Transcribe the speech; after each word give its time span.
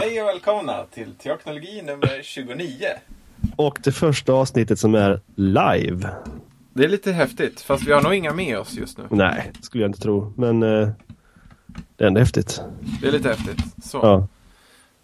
Hej 0.00 0.22
och 0.22 0.28
välkomna 0.28 0.84
till 0.84 1.14
Teoknologi 1.14 1.82
nummer 1.82 2.20
29. 2.22 2.86
Och 3.56 3.78
det 3.84 3.92
första 3.92 4.32
avsnittet 4.32 4.78
som 4.78 4.94
är 4.94 5.20
live. 5.34 6.10
Det 6.72 6.84
är 6.84 6.88
lite 6.88 7.12
häftigt, 7.12 7.60
fast 7.60 7.84
vi 7.86 7.92
har 7.92 8.02
nog 8.02 8.14
inga 8.14 8.32
med 8.32 8.58
oss 8.58 8.72
just 8.74 8.98
nu. 8.98 9.04
Nej, 9.10 9.52
skulle 9.62 9.84
jag 9.84 9.88
inte 9.88 10.00
tro. 10.00 10.32
Men 10.36 10.62
eh, 10.62 10.88
det 11.96 12.04
är 12.04 12.08
ändå 12.08 12.20
häftigt. 12.20 12.62
Det 13.00 13.08
är 13.08 13.12
lite 13.12 13.28
häftigt. 13.28 13.84
Så, 13.84 13.98
Ja. 14.02 14.26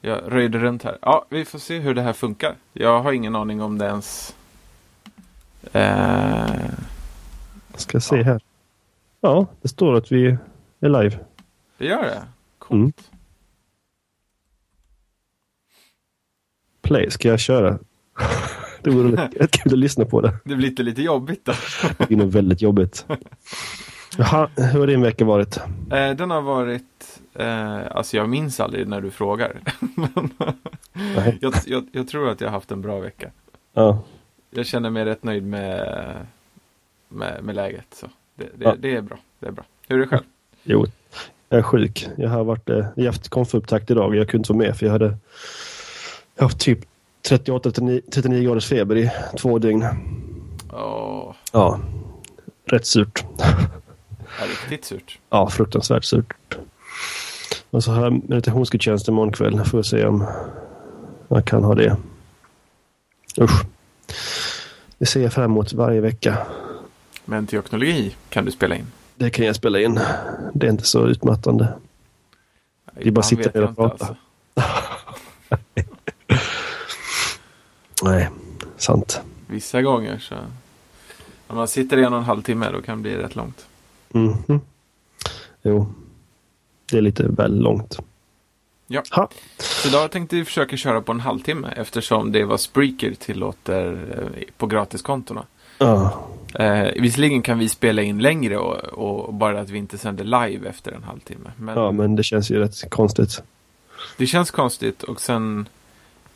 jag 0.01 0.21
röjde 0.33 0.59
runt 0.59 0.83
här. 0.83 0.99
Ja, 1.03 1.25
vi 1.29 1.45
får 1.45 1.59
se 1.59 1.79
hur 1.79 1.95
det 1.95 2.03
här 2.03 2.13
funkar. 2.13 2.55
Jag 2.73 3.03
har 3.03 3.13
ingen 3.13 3.37
aning 3.37 3.63
om 3.63 3.79
det 3.79 3.85
ens... 3.87 4.35
Eh, 5.73 6.71
Ska 7.77 8.01
se 8.01 8.23
här. 8.23 8.41
Ja, 9.21 9.47
det 9.63 9.69
står 9.69 9.95
att 9.97 10.13
vi 10.13 10.27
är 10.81 10.89
live. 10.89 11.19
det 11.79 11.87
gör 11.87 12.03
det? 12.03 12.23
Coolt. 12.59 12.71
Mm. 13.11 13.14
Play, 16.85 17.11
ska 17.11 17.29
jag 17.29 17.41
köra? 17.41 17.79
Det 18.83 18.91
vore 18.91 19.29
rätt 19.37 19.51
kul 19.51 19.73
att 19.73 19.79
lyssna 19.79 20.05
på 20.05 20.21
det. 20.21 20.29
Det 20.45 20.55
blir 20.55 20.69
lite, 20.69 20.83
lite 20.83 21.03
jobbigt 21.03 21.45
då. 21.45 21.53
Det 21.99 22.15
är 22.15 22.17
nog 22.19 22.33
väldigt 22.33 22.63
jobbigt. 22.63 23.07
Jaha, 24.19 24.49
hur 24.57 24.81
har 24.81 24.87
din 24.87 25.03
vecka 25.03 25.25
varit? 25.25 25.57
Eh, 25.93 26.11
den 26.11 26.31
har 26.31 26.41
varit... 26.41 27.21
Eh, 27.35 27.79
alltså 27.91 28.17
jag 28.17 28.29
minns 28.29 28.61
aldrig 28.61 28.89
när 28.89 29.01
du 29.01 29.11
frågar. 29.11 29.61
Jag, 31.41 31.55
jag, 31.67 31.87
jag 31.93 32.09
tror 32.09 32.29
att 32.31 32.41
jag 32.41 32.49
har 32.49 32.53
haft 32.53 32.71
en 32.71 32.83
bra 32.83 33.01
vecka. 33.01 33.31
Ja, 33.73 34.03
Jag 34.51 34.67
känner 34.67 34.91
mig 34.91 35.05
rätt 35.05 35.25
nöjd 35.25 35.47
med, 35.47 36.17
med, 37.09 37.45
med 37.45 37.55
läget. 37.55 37.87
Så 37.95 38.07
det, 38.35 38.45
det, 38.45 38.65
Ja. 38.65 38.75
det 38.79 38.97
är 38.97 39.01
bra. 39.03 39.19
Det 39.41 39.47
är 39.47 39.53
bra. 39.53 39.65
Hur 39.89 39.97
är 39.97 40.01
det 40.01 40.07
själv? 40.09 40.23
jo. 40.63 40.87
Jag 41.49 41.59
är 41.59 41.63
sjuk. 41.63 42.09
Jag 42.17 42.29
har 42.29 42.45
varit, 42.45 42.71
eh, 42.71 42.87
jag 42.97 43.07
haft 43.07 43.29
konfupptakt 43.29 43.91
idag. 43.91 44.17
Jag 44.17 44.29
kunde 44.29 44.41
inte 44.41 44.53
vara 44.53 44.67
med 44.67 44.77
för 44.77 44.87
jag 44.87 44.93
hade 44.93 45.17
haft 46.45 46.59
typ 46.59 46.79
38-39 47.29 48.43
graders 48.45 48.67
feber 48.69 48.97
i 48.97 49.11
två 49.39 49.59
dygn. 49.59 49.87
Åh, 50.73 51.35
Ja, 51.53 51.81
rätt 52.67 52.87
surt. 52.87 53.25
riktigt 54.49 54.85
surt. 54.85 55.19
Ja, 55.31 55.49
fruktansvärt 55.51 56.05
surt. 56.05 56.35
Och 57.71 57.85
så 57.85 57.93
har 57.93 58.03
jag 58.05 58.13
meditationsgudstjänst 58.29 59.09
imorgon 59.09 59.33
kväll. 59.33 59.65
Får 59.65 59.83
se 59.83 60.07
om 60.07 60.25
jag 61.29 61.45
kan 61.45 61.65
ha 61.65 61.75
det. 61.75 61.97
Usch. 63.41 63.65
Det 64.99 65.07
ser 65.07 65.23
jag 65.23 65.33
fram 65.33 65.45
emot 65.45 65.73
varje 65.73 66.01
vecka. 66.01 66.39
Men 67.25 67.47
teoknologi 67.47 68.17
kan 68.29 68.45
du 68.45 68.51
spela 68.51 68.77
in. 68.77 68.87
Det 69.17 69.31
kan 69.31 69.47
jag 69.47 69.57
spela 69.57 69.81
in. 69.81 70.01
Det 70.55 70.67
är 70.67 70.71
inte 70.71 70.85
så 70.87 71.07
utmattande. 71.07 71.65
Det 71.65 71.71
är 72.91 72.95
bara 72.95 73.09
Ibland 73.09 73.25
sitta 73.25 73.51
ner 73.59 73.69
och 73.69 73.77
prata. 73.77 73.93
alltså. 74.07 74.17
Nej, 78.05 78.29
sant. 78.77 79.21
Vissa 79.47 79.83
gånger 79.83 80.19
så. 80.19 80.35
När 81.49 81.57
man 81.57 81.69
sitter 81.69 81.97
i 81.97 82.05
en 82.05 82.13
och 82.13 82.19
en 82.19 82.25
halv 82.25 82.43
timme 82.43 82.71
då 82.73 82.83
kan 82.83 82.99
det 82.99 83.03
bli 83.03 83.17
rätt 83.17 83.37
långt. 83.37 83.67
Mhm. 84.09 84.61
Jo, 85.63 85.87
det 86.91 86.97
är 86.99 87.03
lite 87.03 87.27
väl 87.29 87.61
långt. 87.61 87.99
Ja. 88.87 89.03
Ha. 89.11 89.29
Så 89.59 89.89
idag 89.89 90.11
tänkte 90.11 90.37
vi 90.37 90.45
försöka 90.45 90.77
köra 90.77 91.01
på 91.01 91.13
en 91.13 91.21
halvtimme 91.21 91.73
eftersom 91.77 92.33
det 92.33 92.41
är 92.41 92.45
vad 92.45 92.61
Spreaker 92.61 93.15
tillåter 93.15 93.93
eh, 94.19 94.43
på 94.57 94.67
gratiskontona. 94.67 95.45
Ja, 95.79 96.25
Eh, 96.55 96.93
visserligen 96.97 97.43
kan 97.43 97.59
vi 97.59 97.69
spela 97.69 98.03
in 98.03 98.19
längre 98.19 98.59
och, 98.59 98.77
och 98.85 99.35
bara 99.35 99.61
att 99.61 99.71
vi 99.71 99.79
inte 99.79 99.99
sänder 99.99 100.25
live 100.25 100.69
efter 100.69 100.93
en 100.93 101.03
halvtimme. 101.03 101.53
Men, 101.57 101.77
ja, 101.77 101.93
men 101.93 102.17
det 102.17 102.23
känns 102.23 102.51
ju 102.51 102.59
rätt 102.59 102.91
konstigt. 102.91 103.43
det 104.17 104.27
känns 104.27 104.51
konstigt 104.51 105.03
och 105.03 105.21
sen 105.21 105.69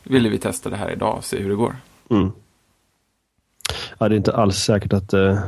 ville 0.09 0.28
vi 0.28 0.39
testa 0.39 0.70
det 0.70 0.77
här 0.77 0.91
idag 0.91 1.17
och 1.17 1.25
se 1.25 1.41
hur 1.41 1.48
det 1.48 1.55
går. 1.56 1.77
Mm. 2.11 2.31
Ja, 3.98 4.09
det 4.09 4.14
är 4.14 4.17
inte 4.17 4.37
alls 4.37 4.56
säkert 4.56 4.92
att... 4.92 5.12
Eh... 5.12 5.39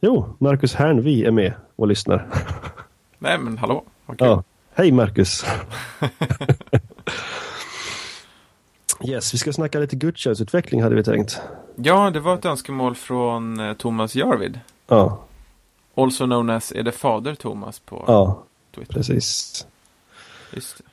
Jo, 0.00 0.36
Marcus 0.38 0.74
Hernvi 0.74 1.24
är 1.24 1.30
med 1.30 1.52
och 1.76 1.88
lyssnar. 1.88 2.26
Nej 3.18 3.38
men 3.38 3.58
hallå, 3.58 3.84
kul. 4.06 4.16
Ja. 4.18 4.42
Hej 4.74 4.92
Marcus! 4.92 5.44
yes, 9.04 9.34
vi 9.34 9.38
ska 9.38 9.52
snacka 9.52 9.78
lite 9.78 9.96
gudstjänstutveckling 9.96 10.82
hade 10.82 10.94
vi 10.94 11.04
tänkt. 11.04 11.40
Ja, 11.76 12.10
det 12.10 12.20
var 12.20 12.34
ett 12.34 12.44
önskemål 12.44 12.94
från 12.94 13.60
eh, 13.60 13.74
Thomas 13.74 14.14
Jarvid. 14.14 14.60
Ja, 14.86 15.18
Also 15.94 16.24
known 16.24 16.50
as 16.50 16.72
är 16.72 16.82
det 16.82 16.92
fader 16.92 17.34
Thomas 17.34 17.78
på 17.78 18.04
ja 18.06 18.42
Twitter. 18.74 18.92
precis. 18.94 19.66
Just 20.52 20.78
det. 20.78 20.84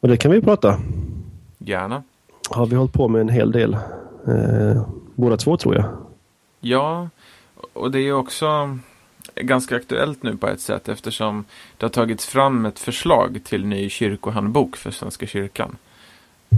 Och 0.00 0.08
det 0.08 0.16
kan 0.16 0.30
vi 0.30 0.42
prata. 0.42 0.80
Gärna. 1.66 2.02
Har 2.50 2.66
vi 2.66 2.76
hållit 2.76 2.92
på 2.92 3.08
med 3.08 3.20
en 3.20 3.28
hel 3.28 3.52
del. 3.52 3.74
Eh, 4.26 4.86
båda 5.14 5.36
två 5.36 5.56
tror 5.56 5.74
jag. 5.74 5.84
Ja, 6.60 7.08
och 7.72 7.90
det 7.90 8.00
är 8.00 8.12
också 8.12 8.78
ganska 9.34 9.76
aktuellt 9.76 10.22
nu 10.22 10.36
på 10.36 10.48
ett 10.48 10.60
sätt 10.60 10.88
eftersom 10.88 11.44
det 11.76 11.86
har 11.86 11.90
tagits 11.90 12.26
fram 12.26 12.66
ett 12.66 12.78
förslag 12.78 13.40
till 13.44 13.66
ny 13.66 13.88
kyrkohandbok 13.88 14.76
för 14.76 14.90
Svenska 14.90 15.26
kyrkan. 15.26 15.76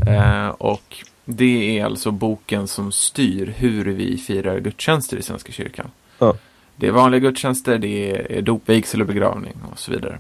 Eh, 0.07 0.49
och 0.49 1.05
det 1.25 1.79
är 1.79 1.85
alltså 1.85 2.11
boken 2.11 2.69
som 2.69 2.93
styr 2.93 3.55
hur 3.57 3.85
vi 3.85 4.17
firar 4.17 4.59
gudstjänster 4.59 5.17
i 5.17 5.23
Svenska 5.23 5.53
kyrkan. 5.53 5.91
Ja. 6.19 6.35
Det 6.77 6.87
är 6.87 6.93
vanliga 6.93 7.21
gudstjänster, 7.21 7.79
det 7.79 8.37
är 8.39 8.43
dop, 8.43 8.69
vigsel 8.69 9.01
och 9.01 9.07
begravning 9.07 9.55
och 9.73 9.79
så 9.79 9.91
vidare. 9.93 10.19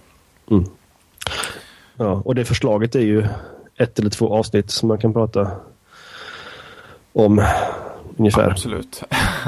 Mm. 0.50 0.65
Ja, 1.97 2.22
och 2.25 2.34
det 2.34 2.44
förslaget 2.44 2.94
är 2.94 3.00
ju 3.00 3.26
ett 3.78 3.99
eller 3.99 4.11
två 4.11 4.34
avsnitt 4.34 4.71
som 4.71 4.89
man 4.89 4.99
kan 4.99 5.12
prata 5.12 5.50
om 7.12 7.44
ungefär. 8.16 8.50
Absolut. 8.50 9.03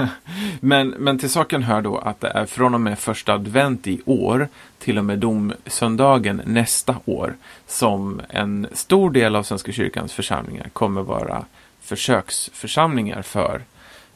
men, 0.61 0.89
men 0.89 1.19
till 1.19 1.31
saken 1.31 1.63
hör 1.63 1.83
då 1.83 1.99
att 1.99 2.21
det 2.21 2.29
är 2.29 2.47
från 2.47 2.75
och 2.75 2.81
med 2.81 2.99
första 2.99 3.33
advent 3.33 3.87
i 3.87 4.01
år 4.05 4.49
till 4.79 4.99
och 4.99 5.05
med 5.05 5.19
domsöndagen 5.19 6.43
nästa 6.45 6.97
år 7.05 7.37
som 7.67 8.21
en 8.29 8.67
stor 8.73 9.11
del 9.11 9.37
av 9.37 9.43
Svenska 9.43 9.73
kyrkans 9.73 10.13
församlingar 10.13 10.69
kommer 10.73 11.03
vara 11.03 11.45
försöksförsamlingar 11.81 13.23
för, 13.23 13.63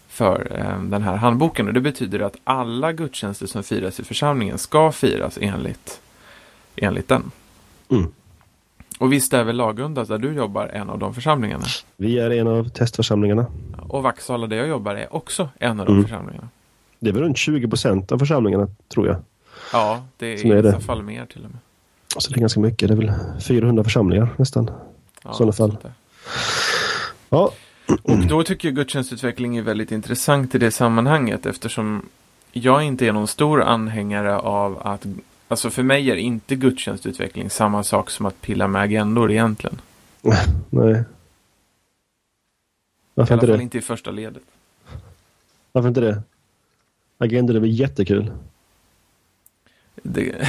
för 0.09 0.53
eh, 0.59 0.83
den 0.83 1.03
här 1.03 1.17
handboken. 1.17 1.69
Och 1.69 1.75
det 1.75 1.81
betyder 1.81 2.21
att 2.21 2.37
alla 2.45 2.93
gudstjänster 2.93 3.47
som 3.47 3.63
firas 3.63 4.01
i 4.01 4.05
församlingen 4.05 4.59
ska 4.59 4.93
firas 4.93 5.39
enligt, 5.41 6.01
enligt 6.77 7.09
den. 7.09 7.31
Mm. 7.91 8.13
Och 8.99 9.12
visst 9.12 9.32
är 9.32 9.44
väl 9.44 9.56
Lagunda, 9.56 10.05
där 10.05 10.19
du 10.19 10.32
jobbar, 10.32 10.66
en 10.66 10.91
av 10.91 10.99
de 10.99 11.15
församlingarna? 11.15 11.65
Vi 11.97 12.19
är 12.19 12.31
en 12.31 12.47
av 12.47 12.69
testförsamlingarna. 12.69 13.47
Och 13.88 14.03
Vaxhalla 14.03 14.47
där 14.47 14.56
jag 14.56 14.69
jobbar 14.69 14.94
är 14.94 15.15
också 15.15 15.49
en 15.60 15.81
av 15.81 15.87
de 15.87 15.93
Mm. 15.93 16.05
församlingarna. 16.05 16.49
Det 16.99 17.09
är 17.09 17.12
väl 17.12 17.22
runt 17.22 17.38
20 17.38 17.69
procent 17.69 18.12
av 18.12 18.19
församlingarna 18.19 18.69
tror 18.88 19.06
jag. 19.06 19.16
Ja, 19.72 20.05
det 20.16 20.27
är 20.27 20.37
Som 20.38 20.50
i 20.53 20.55
är 20.55 20.62
vissa 20.62 20.81
fall 20.81 21.03
mer 21.03 21.27
till 21.27 21.44
och 21.44 21.50
med. 21.50 21.59
Så 22.19 22.31
det 22.31 22.37
är 22.38 22.41
ganska 22.41 22.60
mycket. 22.60 22.88
Det 22.88 22.94
är 22.94 22.97
väl 22.97 23.12
400 23.43 23.84
församlingar 23.84 24.28
nästan. 24.37 24.71
Ja, 25.25 25.32
Sådana 25.32 25.53
fall. 25.53 25.76
Ja, 27.31 27.50
Och 28.03 28.19
då 28.28 28.43
tycker 28.43 28.69
jag 28.69 28.75
gudstjänstutveckling 28.75 29.56
är 29.56 29.62
väldigt 29.62 29.93
intressant 29.93 30.55
i 30.55 30.59
det 30.59 30.71
sammanhanget 30.71 31.47
eftersom 31.47 32.03
jag 32.53 32.82
inte 32.82 33.06
är 33.06 33.12
någon 33.12 33.26
stor 33.28 33.62
anhängare 33.62 34.37
av 34.38 34.78
att 34.87 35.06
Alltså 35.49 35.71
för 35.71 35.82
mig 35.82 36.10
är 36.10 36.16
inte 36.16 36.56
gudstjänstutveckling 36.56 37.50
samma 37.50 37.84
sak 37.84 38.10
som 38.10 38.27
att 38.27 38.41
pilla 38.41 38.69
med 38.69 38.82
agendor 38.82 39.32
egentligen. 39.32 39.81
nej. 40.71 40.93
I 40.93 41.05
Varför 43.15 43.34
alla 43.34 43.41
inte 43.43 43.47
fall 43.47 43.56
det? 43.59 43.62
inte 43.62 43.78
i 43.78 43.81
första 43.81 44.10
ledet. 44.10 44.43
Varför 45.72 45.88
inte 45.88 46.00
det? 46.00 46.22
Agender 47.19 47.55
är 47.55 47.60
väl 47.60 47.81
jättekul? 47.81 48.32
Det... 50.03 50.49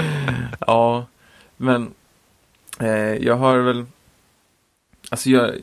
ja, 0.60 1.06
men 1.56 1.94
eh, 2.80 2.88
jag 3.14 3.36
har 3.36 3.58
väl... 3.58 3.86
Alltså 5.10 5.30
jag... 5.30 5.54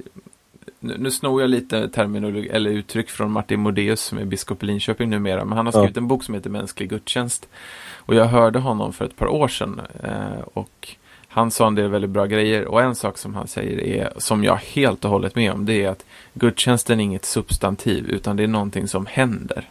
Nu, 0.79 0.95
nu 0.97 1.11
snor 1.11 1.41
jag 1.41 1.49
lite 1.49 1.89
terminologi 1.89 2.49
eller 2.49 2.69
uttryck 2.69 3.09
från 3.09 3.31
Martin 3.31 3.59
Modéus 3.59 4.01
som 4.01 4.17
är 4.17 4.25
biskop 4.25 4.63
i 4.63 4.65
Linköping 4.65 5.09
numera. 5.09 5.45
Men 5.45 5.57
han 5.57 5.65
har 5.65 5.73
Ja. 5.73 5.79
skrivit 5.79 5.97
en 5.97 6.07
bok 6.07 6.23
som 6.23 6.33
heter 6.35 6.49
Mänsklig 6.49 6.89
gudstjänst. 6.89 7.49
Och 7.95 8.15
jag 8.15 8.25
hörde 8.25 8.59
honom 8.59 8.93
för 8.93 9.05
ett 9.05 9.15
par 9.15 9.27
år 9.27 9.47
sedan. 9.47 9.81
Eh, 10.03 10.39
och 10.53 10.95
han 11.27 11.51
sa 11.51 11.67
en 11.67 11.75
del 11.75 11.89
väldigt 11.89 12.09
bra 12.11 12.25
grejer. 12.25 12.65
Och 12.65 12.81
en 12.81 12.95
sak 12.95 13.17
som 13.17 13.35
han 13.35 13.47
säger 13.47 13.79
är, 13.79 14.13
som 14.17 14.43
jag 14.43 14.55
helt 14.55 15.05
och 15.05 15.11
hållet 15.11 15.35
med 15.35 15.51
om, 15.51 15.65
det 15.65 15.83
är 15.83 15.89
att 15.89 16.05
gudstjänsten 16.33 16.99
är 16.99 17.03
inget 17.03 17.25
substantiv, 17.25 18.09
utan 18.09 18.35
det 18.35 18.43
är 18.43 18.47
någonting 18.47 18.87
som 18.87 19.05
händer. 19.05 19.69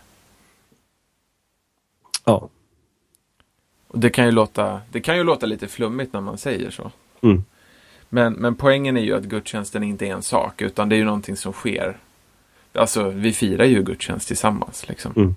Ja. 2.24 2.48
Och 3.88 3.98
det 3.98 4.10
kan 4.10 4.24
ju 4.24 4.30
låta, 4.30 4.80
det 4.92 5.00
kan 5.00 5.16
ju 5.16 5.24
låta 5.24 5.46
lite 5.46 5.68
flummigt 5.68 6.12
när 6.12 6.20
man 6.20 6.38
säger 6.38 6.70
så. 6.70 6.90
Mm. 7.22 7.44
Men, 8.08 8.32
men 8.32 8.54
poängen 8.54 8.96
är 8.96 9.02
ju 9.02 9.16
att 9.16 9.24
gudstjänsten 9.24 9.82
inte 9.82 10.06
är 10.06 10.12
en 10.12 10.22
sak, 10.22 10.62
utan 10.62 10.88
det 10.88 10.94
är 10.94 10.98
ju 10.98 11.04
någonting 11.04 11.36
som 11.36 11.52
sker. 11.52 11.96
Alltså, 12.72 13.10
vi 13.10 13.32
firar 13.32 13.64
ju 13.64 13.82
gudstjänst 13.82 14.28
tillsammans. 14.28 14.88
Liksom. 14.88 15.12
Mm. 15.16 15.36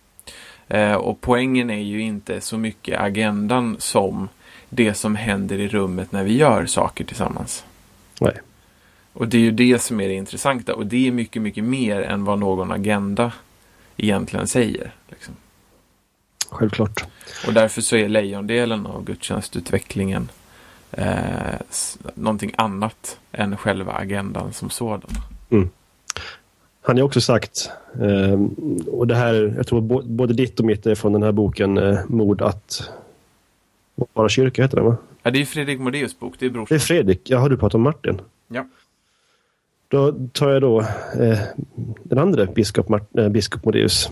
Eh, 0.68 0.96
och 0.96 1.22
poängen 1.22 1.70
är 1.70 1.82
ju 1.82 2.02
inte 2.02 2.42
så 2.42 2.58
mycket 2.58 3.00
agendan 3.00 3.76
som 3.80 4.30
det 4.70 4.94
som 4.94 5.16
händer 5.16 5.60
i 5.60 5.68
rummet 5.68 6.12
när 6.12 6.24
vi 6.24 6.38
gör 6.38 6.66
saker 6.66 7.04
tillsammans. 7.04 7.66
Nej. 8.22 8.38
Och 9.14 9.28
det 9.28 9.38
är 9.38 9.42
ju 9.42 9.52
det 9.52 9.82
som 9.82 10.02
är 10.02 10.08
det 10.08 10.14
intressanta. 10.14 10.76
Och 10.76 10.86
det 10.86 11.08
är 11.08 11.12
mycket, 11.12 11.42
mycket 11.42 11.64
mer 11.64 12.02
än 12.02 12.26
vad 12.26 12.40
någon 12.40 12.72
agenda 12.72 13.32
egentligen 13.98 14.48
säger. 14.48 14.94
Liksom. 15.10 15.34
Självklart. 16.50 17.06
Och 17.48 17.54
därför 17.54 17.82
så 17.82 17.96
är 17.96 18.10
lejondelen 18.10 18.86
av 18.86 19.04
gudstjänstutvecklingen 19.04 20.30
eh, 20.92 21.60
någonting 22.16 22.52
annat 22.58 23.20
än 23.32 23.58
själva 23.58 23.92
agendan 23.92 24.54
som 24.54 24.70
sådan. 24.70 25.02
Han 26.84 26.98
har 26.98 27.04
också 27.04 27.22
sagt, 27.22 27.70
eh, 28.02 28.40
och 28.88 29.08
det 29.08 29.16
här, 29.16 29.54
jag 29.58 29.68
tror 29.68 29.82
både 30.04 30.34
ditt 30.34 30.60
och 30.60 30.66
mitt 30.66 30.86
är 30.86 30.96
från 30.96 31.14
den 31.14 31.24
här 31.24 31.32
boken 31.32 31.78
eh, 31.78 32.00
Mod 32.08 32.42
att 32.42 32.90
vara 34.14 34.30
kyrka, 34.30 34.62
heter 34.62 34.76
den 34.78 34.86
va? 34.86 34.98
Ja, 35.24 35.32
det 35.32 35.42
är 35.42 35.46
Fredrik 35.46 35.80
Modéus 35.80 36.20
bok, 36.20 36.36
det 36.40 36.46
är 36.46 36.50
brorsan. 36.50 36.68
Det 36.70 36.76
är 36.76 36.80
Fredrik, 36.80 37.30
jag 37.30 37.40
har 37.40 37.50
du 37.50 37.58
pratat 37.58 37.76
om 37.76 37.82
Martin? 37.82 38.22
Ja. 38.48 38.68
Då 39.88 40.16
tar 40.34 40.50
jag 40.50 40.62
då 40.62 40.80
eh, 41.20 41.40
den 42.04 42.18
andra 42.20 42.46
biskop, 42.46 42.90
Mart- 42.90 43.18
eh, 43.18 43.30
biskop 43.30 43.66
Modéus. 43.66 44.10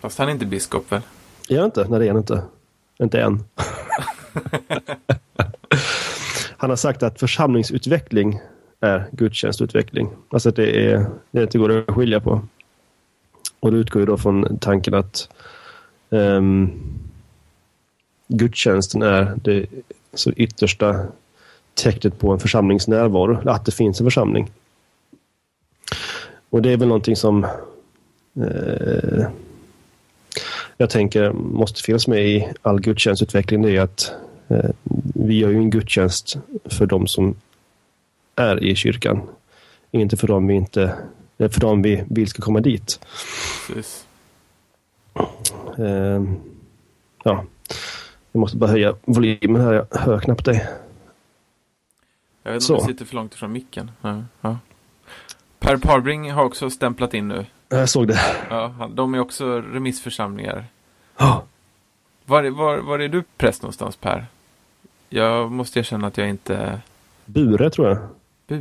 Fast 0.00 0.18
han 0.18 0.28
är 0.28 0.32
inte 0.32 0.46
biskop 0.46 0.92
väl? 0.92 1.00
Är 1.48 1.54
jag 1.56 1.64
inte? 1.64 1.86
Nej, 1.90 1.98
det 1.98 2.04
är 2.04 2.08
han 2.08 2.18
inte. 2.18 2.42
Inte 2.98 3.20
än. 3.20 3.44
han 6.64 6.70
har 6.70 6.76
sagt 6.76 7.02
att 7.02 7.20
församlingsutveckling 7.20 8.40
är 8.80 9.08
gudstjänstutveckling. 9.12 10.08
Alltså 10.28 10.48
att 10.48 10.56
det 10.56 10.92
är 10.92 11.06
det 11.30 11.42
inte 11.42 11.58
går 11.58 11.78
att 11.78 11.94
skilja 11.94 12.20
på. 12.20 12.42
Och 13.60 13.72
det 13.72 13.78
utgår 13.78 14.02
ju 14.02 14.06
då 14.06 14.18
från 14.18 14.58
tanken 14.58 14.94
att 14.94 15.28
um, 16.08 16.72
gudstjänsten 18.28 19.02
är 19.02 19.34
det 19.44 19.66
så 20.14 20.30
yttersta 20.30 21.06
tecknet 21.74 22.18
på 22.18 22.32
en 22.32 22.38
församlingsnärvaro, 22.38 23.48
att 23.50 23.64
det 23.64 23.72
finns 23.72 24.00
en 24.00 24.06
församling. 24.06 24.50
Och 26.50 26.62
det 26.62 26.72
är 26.72 26.76
väl 26.76 26.88
någonting 26.88 27.16
som 27.16 27.44
eh, 28.36 29.26
jag 30.76 30.90
tänker 30.90 31.32
måste 31.32 31.82
finnas 31.82 32.08
med 32.08 32.26
i 32.26 32.48
all 32.62 32.80
gudstjänstutveckling. 32.80 33.62
Det 33.62 33.76
är 33.76 33.80
att 33.80 34.12
vi 35.14 35.38
gör 35.38 35.50
ju 35.50 35.56
en 35.56 35.70
gudstjänst 35.70 36.36
för 36.64 36.86
de 36.86 37.06
som 37.06 37.34
är 38.36 38.64
i 38.64 38.74
kyrkan. 38.74 39.22
Inte 39.90 40.16
för 40.16 40.28
dem 40.28 40.46
vi 40.46 40.54
inte 40.54 40.96
eh, 41.38 41.50
för 41.50 41.60
dem 41.60 41.82
vi 41.82 42.04
vill 42.08 42.28
ska 42.28 42.42
komma 42.42 42.60
dit. 42.60 43.00
Precis. 43.66 44.06
Eh, 45.78 46.22
ja, 47.24 47.44
jag 48.32 48.40
måste 48.40 48.56
bara 48.56 48.70
höja 48.70 48.94
volymen 49.04 49.60
här. 49.60 49.72
Jag 49.72 49.86
hör 50.00 50.20
knappt 50.20 50.44
dig. 50.44 50.68
Jag 52.42 52.52
vet 52.52 52.62
inte 52.62 52.72
om 52.72 52.78
du 52.78 52.92
sitter 52.92 53.04
för 53.04 53.14
långt 53.14 53.34
ifrån 53.34 53.52
micken. 53.52 53.90
Ja, 54.00 54.22
ja. 54.40 54.58
Per 55.58 55.76
Parbring 55.76 56.32
har 56.32 56.44
också 56.44 56.70
stämplat 56.70 57.14
in 57.14 57.28
nu. 57.28 57.46
Jag 57.68 57.88
såg 57.88 58.08
det. 58.08 58.20
Ja, 58.50 58.90
de 58.94 59.14
är 59.14 59.18
också 59.18 59.60
remissförsamlingar. 59.60 60.64
Oh, 61.18 61.40
Var, 62.26 62.44
är- 62.44 62.50
var, 62.50 62.76
var 62.78 62.98
är 62.98 63.08
du 63.08 63.22
präst 63.36 63.62
någonstans 63.62 63.96
Per? 63.96 64.26
Jag 65.08 65.50
måste 65.52 65.78
erkänna 65.80 66.06
att 66.06 66.18
jag 66.18 66.28
inte... 66.28 66.80
Bure 67.24 67.70
tror 67.70 67.88
jag. 67.88 67.98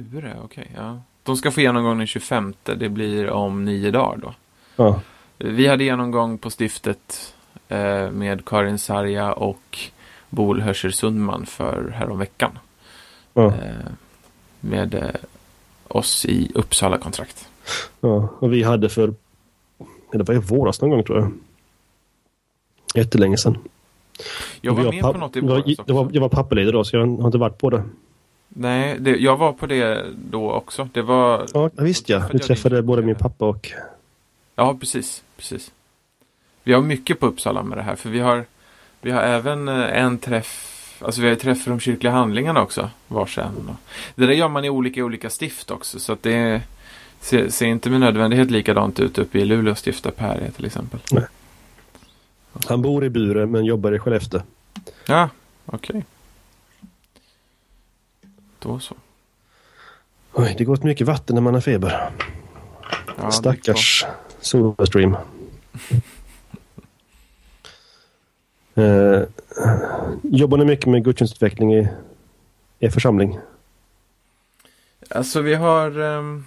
Bure, 0.01 0.37
okej. 0.43 0.71
ja. 0.75 1.01
De 1.23 1.37
ska 1.37 1.51
få 1.51 1.61
genomgång 1.61 1.97
den 1.97 2.07
25. 2.07 2.53
Det 2.63 2.89
blir 2.89 3.29
om 3.29 3.65
nio 3.65 3.91
dagar 3.91 4.17
då. 4.17 4.33
Ja, 4.75 5.01
Vi 5.37 5.67
hade 5.67 5.83
genomgång 5.83 6.37
på 6.37 6.49
stiftet 6.59 7.33
eh, 7.67 8.11
med 8.11 8.45
Karin 8.45 8.77
Sarja 8.79 9.33
och 9.33 9.79
Bol 10.29 10.61
Hörscher 10.61 10.89
Sundman 10.89 11.45
för 11.45 11.89
häromveckan. 11.95 12.59
ja, 13.33 13.45
Eh, 13.47 13.91
med 14.59 14.93
eh, 14.95 15.09
oss 15.87 16.25
i 16.25 16.51
Uppsala 16.55 16.97
kontrakt. 16.97 17.49
ja. 18.01 18.29
Och 18.39 18.53
vi 18.53 18.63
hade 18.63 18.89
för, 18.89 19.13
det 20.11 20.23
var 20.23 20.35
i 20.35 20.37
våras 20.39 20.81
någon 20.81 20.89
gång 20.89 21.03
tror 21.03 21.19
jag. 21.19 21.31
Jättelänge 22.93 23.37
sedan. 23.37 23.57
Jag 24.61 24.73
var 24.73 24.83
Vi 24.83 25.01
med 25.01 25.01
på 25.13 25.17
något 25.17 25.35
i 25.35 25.39
var- 25.39 25.47
våras 25.49 25.65
det 25.85 25.93
var, 25.93 26.01
också. 26.03 26.13
Jag 26.15 26.21
var 26.21 26.29
pappaledig 26.29 26.73
då, 26.73 26.83
så 26.83 26.95
jag 26.95 27.07
har 27.07 27.25
inte 27.25 27.37
varit 27.37 27.57
på 27.57 27.69
det. 27.69 27.83
Nej, 28.49 28.97
det, 28.99 29.17
jag 29.17 29.37
var 29.37 29.53
på 29.53 29.65
det 29.65 30.05
då 30.29 30.51
också. 30.51 30.89
Det 30.93 31.01
var... 31.01 31.45
Ja, 31.53 31.69
visst 31.73 32.09
ja. 32.09 32.19
Du 32.19 32.25
jag 32.31 32.41
träffade 32.41 32.81
både 32.81 33.01
min 33.01 33.15
pappa 33.15 33.45
och... 33.45 33.71
Ja, 34.55 34.77
precis. 34.79 35.23
precis. 35.37 35.71
Vi 36.63 36.73
har 36.73 36.81
mycket 36.81 37.19
på 37.19 37.25
Uppsala 37.25 37.63
med 37.63 37.77
det 37.77 37.81
här. 37.81 37.95
För 37.95 38.09
vi 38.09 38.19
har, 38.19 38.45
vi 39.01 39.11
har 39.11 39.21
även 39.21 39.67
eh, 39.67 40.03
en 40.03 40.17
träff. 40.17 40.69
Alltså 41.01 41.21
vi 41.21 41.27
har 41.27 41.33
ju 41.33 41.39
träff 41.39 41.63
för 41.63 41.69
de 41.71 41.79
kyrkliga 41.79 42.13
handlingarna 42.13 42.61
också. 42.61 42.89
Varsin. 43.07 43.43
Och 43.43 43.75
Det 44.15 44.25
där 44.25 44.33
gör 44.33 44.47
man 44.49 44.65
i 44.65 44.69
olika 44.69 45.03
olika 45.03 45.29
stift 45.29 45.71
också. 45.71 45.99
Så 45.99 46.13
att 46.13 46.23
det 46.23 46.61
ser, 47.19 47.49
ser 47.49 47.65
inte 47.65 47.89
med 47.89 47.99
nödvändighet 47.99 48.51
likadant 48.51 48.99
ut 48.99 49.17
uppe 49.17 49.39
i 49.39 49.45
Luleå 49.45 49.75
stift 49.75 50.03
där 50.03 50.11
Per 50.11 50.35
är 50.35 50.51
till 50.51 50.65
exempel. 50.65 50.99
Han 52.53 52.81
bor 52.81 53.03
i 53.03 53.09
Bure 53.09 53.45
men 53.45 53.65
jobbar 53.65 53.91
i 53.91 53.99
Skellefteå. 53.99 54.41
Ja, 55.07 55.29
okej. 55.65 56.05
Då 58.59 58.79
så. 58.79 58.95
Oj, 60.33 60.55
det 60.57 60.63
går 60.63 60.73
åt 60.73 60.83
mycket 60.83 61.07
vatten 61.07 61.35
när 61.35 61.41
man 61.41 61.53
har 61.53 61.61
feber. 61.61 62.11
Ja, 63.17 63.31
Stackars 63.31 64.05
Sodastream. 64.41 65.15
eh, 68.75 69.21
jobbar 70.23 70.57
ni 70.57 70.65
mycket 70.65 70.85
med 70.87 71.03
gudstjänstutveckling 71.03 71.73
i 71.75 71.89
er 72.79 72.89
församling? 72.89 73.39
Alltså 75.09 75.41
vi 75.41 75.55
har... 75.55 75.99
ehm, 75.99 76.45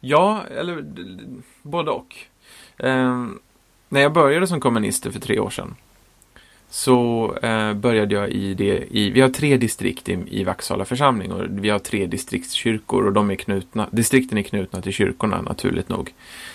ja, 0.00 0.42
eller 0.50 0.84
både 1.62 1.90
och. 1.90 2.16
Ehm, 2.78 3.38
när 3.88 4.00
jag 4.00 4.12
började 4.12 4.46
som 4.46 4.60
kommunister 4.60 5.10
för 5.10 5.20
tre 5.20 5.38
år 5.38 5.50
sedan 5.50 5.74
så 6.70 7.34
eh, 7.42 7.74
började 7.74 8.14
jag 8.14 8.28
i 8.30 8.54
det 8.54 8.96
i, 8.96 9.10
vi 9.10 9.20
har 9.20 9.28
tre 9.28 9.56
distrikt 9.56 10.08
i, 10.08 10.18
i 10.30 10.44
Vaxala 10.44 10.84
församling 10.84 11.32
och 11.32 11.42
vi 11.48 11.70
har 11.70 11.78
tre 11.78 12.06
distriktskyrkor 12.06 13.06
och 13.06 13.12
de 13.12 13.30
är 13.30 13.34
knutna, 13.34 13.88
distrikten 13.90 14.38
är 14.38 14.42
knutna 14.42 14.80
till 14.80 14.92
kyrkorna 14.92 15.42
naturligt 15.42 15.88
nog. 15.88 16.12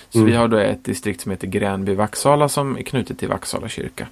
Så 0.10 0.18
Mm. 0.18 0.32
vi 0.32 0.38
har 0.38 0.48
då 0.48 0.58
ett 0.58 0.84
distrikt 0.86 1.22
som 1.22 1.32
heter 1.32 1.48
Gränby-Vaxala 1.48 2.48
som 2.48 2.78
är 2.78 2.82
knutet 2.82 3.20
till 3.20 3.28
Vaxala 3.28 3.70
kyrka. 3.70 4.08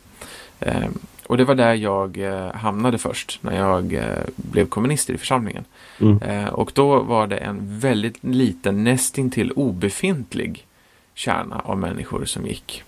Ehm, 0.59 0.99
och 1.27 1.37
det 1.37 1.45
var 1.45 1.55
där 1.55 1.73
jag 1.73 2.17
eh, 2.17 2.53
hamnade 2.53 2.97
först 2.97 3.39
när 3.41 3.57
jag 3.57 3.93
eh, 3.93 4.03
blev 4.35 4.65
kommunister 4.65 5.13
i 5.13 5.17
församlingen. 5.17 5.65
Mm. 5.99 6.21
Eh, 6.21 6.49
och 6.49 6.71
då 6.75 6.99
var 6.99 7.27
det 7.27 7.37
en 7.37 7.79
väldigt 7.79 8.23
liten, 8.23 8.83
nästintill 8.83 9.51
obefintlig 9.51 10.65
kärna 11.13 11.59
av 11.59 11.77
människor 11.77 12.25
som 12.25 12.45
gick. 12.45 12.83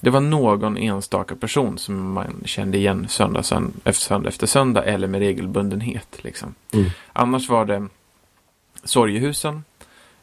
Det 0.00 0.10
var 0.10 0.20
någon 0.20 0.76
enstaka 0.76 1.34
person 1.34 1.78
som 1.78 2.12
man 2.12 2.42
kände 2.44 2.78
igen 2.78 3.06
söndag, 3.08 3.42
sön- 3.42 3.72
efter 3.84 4.02
söndag 4.02 4.28
efter 4.28 4.46
söndag 4.46 4.84
eller 4.84 5.08
med 5.08 5.20
regelbundenhet. 5.20 6.24
Liksom. 6.24 6.54
Mm. 6.72 6.90
Annars 7.12 7.48
var 7.48 7.64
det 7.64 7.86
sorgehusen 8.84 9.64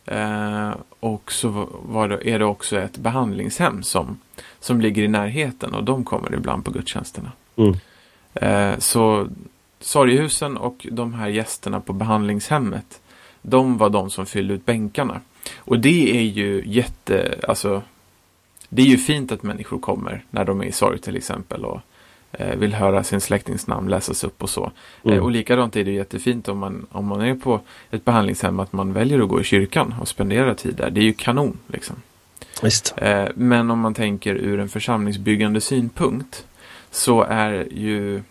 eh, 0.05 0.71
och 0.99 1.31
så 1.31 1.69
var 1.81 2.07
det, 2.07 2.29
är 2.29 2.39
det 2.39 2.45
också 2.45 2.79
ett 2.79 2.97
behandlingshem 2.97 3.83
som, 3.83 4.19
som 4.59 4.81
ligger 4.81 5.03
i 5.03 5.07
närheten 5.07 5.73
och 5.73 5.83
de 5.83 6.03
kommer 6.03 6.33
ibland 6.33 6.65
på 6.65 6.71
gudstjänsterna. 6.71 7.31
Mm. 7.55 7.75
Eh, 8.33 8.79
så 8.79 9.27
sorgehusen 9.79 10.57
och 10.57 10.87
de 10.91 11.13
här 11.13 11.27
gästerna 11.27 11.79
på 11.79 11.93
behandlingshemmet, 11.93 13.01
de 13.41 13.77
var 13.77 13.89
de 13.89 14.09
som 14.09 14.25
fyllde 14.25 14.53
ut 14.53 14.65
bänkarna. 14.65 15.21
Och 15.57 15.79
det 15.79 16.17
är 16.17 16.21
ju 16.21 16.63
jätte, 16.65 17.39
alltså, 17.47 17.81
det 18.69 18.81
är 18.81 18.85
ju 18.85 18.97
fint 18.97 19.31
att 19.31 19.43
människor 19.43 19.79
kommer 19.79 20.23
när 20.29 20.45
de 20.45 20.61
är 20.61 20.65
i 20.65 20.71
sorg 20.71 20.99
till 20.99 21.15
exempel 21.15 21.65
och 21.65 21.81
eh, 22.31 22.55
vill 22.55 22.73
höra 22.73 23.03
sin 23.03 23.21
släktings 23.21 23.67
namn 23.67 23.89
läsas 23.89 24.23
upp 24.23 24.43
och 24.43 24.49
så. 24.49 24.71
Mm. 25.03 25.17
Eh, 25.17 25.23
och 25.23 25.31
likadant 25.31 25.75
är 25.75 25.83
det 25.83 25.91
jättefint 25.91 26.47
om 26.47 26.57
man, 26.57 26.85
om 26.91 27.05
man 27.05 27.21
är 27.21 27.35
på 27.35 27.61
ett 27.91 28.05
behandlingshem 28.05 28.59
att 28.59 28.73
man 28.73 28.93
väljer 28.93 29.19
att 29.19 29.29
gå 29.29 29.41
i 29.41 29.43
kyrkan 29.43 29.95
och 30.01 30.07
spendera 30.07 30.55
tid 30.55 30.75
där. 30.75 30.89
Det 30.89 30.99
är 30.99 31.03
ju 31.03 31.13
kanon 31.13 31.57
liksom. 31.67 31.95
Eh, 32.97 33.27
men 33.35 33.71
om 33.71 33.79
man 33.79 33.93
tänker 33.93 34.35
ur 34.35 34.59
en 34.59 34.69
församlingsbyggande 34.69 35.61
synpunkt 35.61 36.45
så 36.91 37.21
är 37.21 37.67
ju, 37.71 38.21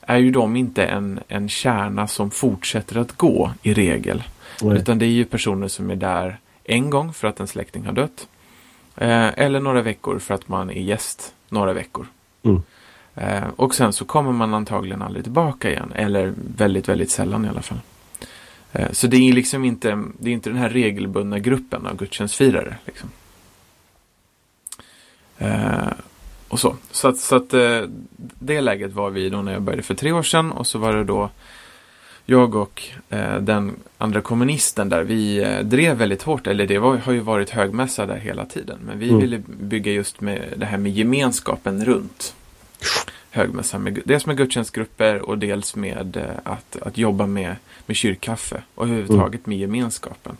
är 0.00 0.18
ju 0.18 0.30
de 0.30 0.56
inte 0.56 0.84
en, 0.84 1.20
en 1.28 1.48
kärna 1.48 2.06
som 2.06 2.30
fortsätter 2.30 2.98
att 2.98 3.12
gå 3.16 3.52
i 3.62 3.74
regel. 3.74 4.22
Nej. 4.62 4.78
Utan 4.78 4.98
det 4.98 5.06
är 5.06 5.10
ju 5.10 5.24
personer 5.24 5.68
som 5.68 5.90
är 5.90 5.96
där 5.96 6.38
en 6.64 6.90
gång 6.90 7.12
för 7.12 7.28
att 7.28 7.40
en 7.40 7.46
släkting 7.46 7.86
har 7.86 7.92
dött. 7.92 8.28
Eh, 9.00 9.30
eller 9.36 9.60
några 9.60 9.82
veckor 9.82 10.18
för 10.18 10.34
att 10.34 10.48
man 10.48 10.70
är 10.70 10.80
gäst 10.80 11.34
några 11.48 11.72
veckor. 11.72 12.06
Mm. 12.42 12.62
Eh, 13.14 13.48
och 13.56 13.74
sen 13.74 13.92
så 13.92 14.04
kommer 14.04 14.32
man 14.32 14.54
antagligen 14.54 15.02
aldrig 15.02 15.24
tillbaka 15.24 15.70
igen. 15.70 15.92
Eller 15.94 16.34
väldigt, 16.56 16.88
väldigt 16.88 17.10
sällan 17.10 17.44
i 17.44 17.48
alla 17.48 17.62
fall. 17.62 17.78
Eh, 18.72 18.92
så 18.92 19.06
det 19.06 19.16
är 19.16 19.32
liksom 19.32 19.64
inte, 19.64 20.04
det 20.18 20.30
är 20.30 20.34
inte 20.34 20.50
den 20.50 20.58
här 20.58 20.68
regelbundna 20.68 21.38
gruppen 21.38 21.86
av 21.86 21.96
gudstjänstfirare. 21.96 22.76
Liksom. 22.84 23.10
Och 26.48 26.60
så. 26.60 26.76
Så 26.90 27.08
att, 27.08 27.18
så 27.18 27.36
att 27.36 27.50
det 28.38 28.60
läget 28.60 28.92
var 28.92 29.10
vi 29.10 29.28
då 29.28 29.42
när 29.42 29.52
jag 29.52 29.62
började 29.62 29.82
för 29.82 29.94
tre 29.94 30.12
år 30.12 30.22
sedan 30.22 30.52
och 30.52 30.66
så 30.66 30.78
var 30.78 30.92
det 30.92 31.04
då 31.04 31.30
jag 32.30 32.54
och 32.54 32.82
eh, 33.08 33.36
den 33.36 33.76
andra 33.98 34.20
kommunisten 34.20 34.88
där, 34.88 35.02
vi 35.02 35.38
eh, 35.42 35.60
drev 35.60 35.96
väldigt 35.96 36.22
hårt, 36.22 36.46
eller 36.46 36.66
det 36.66 36.78
var, 36.78 36.96
har 36.96 37.12
ju 37.12 37.20
varit 37.20 37.50
högmässa 37.50 38.06
där 38.06 38.16
hela 38.16 38.44
tiden, 38.44 38.78
men 38.86 38.98
vi 38.98 39.08
Mm. 39.08 39.20
ville 39.20 39.38
bygga 39.46 39.92
just 39.92 40.20
med 40.20 40.54
det 40.56 40.66
här 40.66 40.78
med 40.78 40.92
gemenskapen 40.92 41.84
runt 41.84 42.34
högmässan, 43.30 43.82
med, 43.82 44.00
dels 44.04 44.26
med 44.26 44.36
gudstjänstgrupper 44.36 45.22
och 45.22 45.38
dels 45.38 45.76
med 45.76 46.16
eh, 46.16 46.22
att, 46.44 46.76
att 46.82 46.98
jobba 46.98 47.26
med, 47.26 47.56
med 47.86 47.96
kyrkkaffe 47.96 48.62
och 48.74 48.84
överhuvudtaget 48.86 49.46
med 49.46 49.58
gemenskapen. 49.58 50.36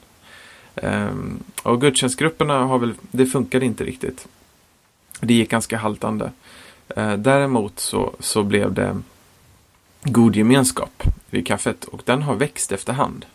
Ehm, 0.75 1.43
och 1.63 1.81
gudstjänstgrupperna 1.81 2.59
har 2.59 2.79
väl, 2.79 2.95
det 3.11 3.27
funkade 3.27 3.67
inte 3.67 3.85
riktigt. 3.85 4.29
Det 5.21 5.35
gick 5.35 5.51
ganska 5.51 5.77
haltande. 5.77 6.31
Eh, 6.89 7.13
däremot 7.15 7.81
så, 7.81 8.13
så 8.21 8.43
blev 8.43 8.73
det 8.73 8.97
god 10.03 10.37
gemenskap 10.37 11.03
vid 11.31 11.47
kaffet 11.47 11.85
och 11.85 12.03
den 12.05 12.23
har 12.23 12.35
växt 12.35 12.73
efterhand. 12.73 13.27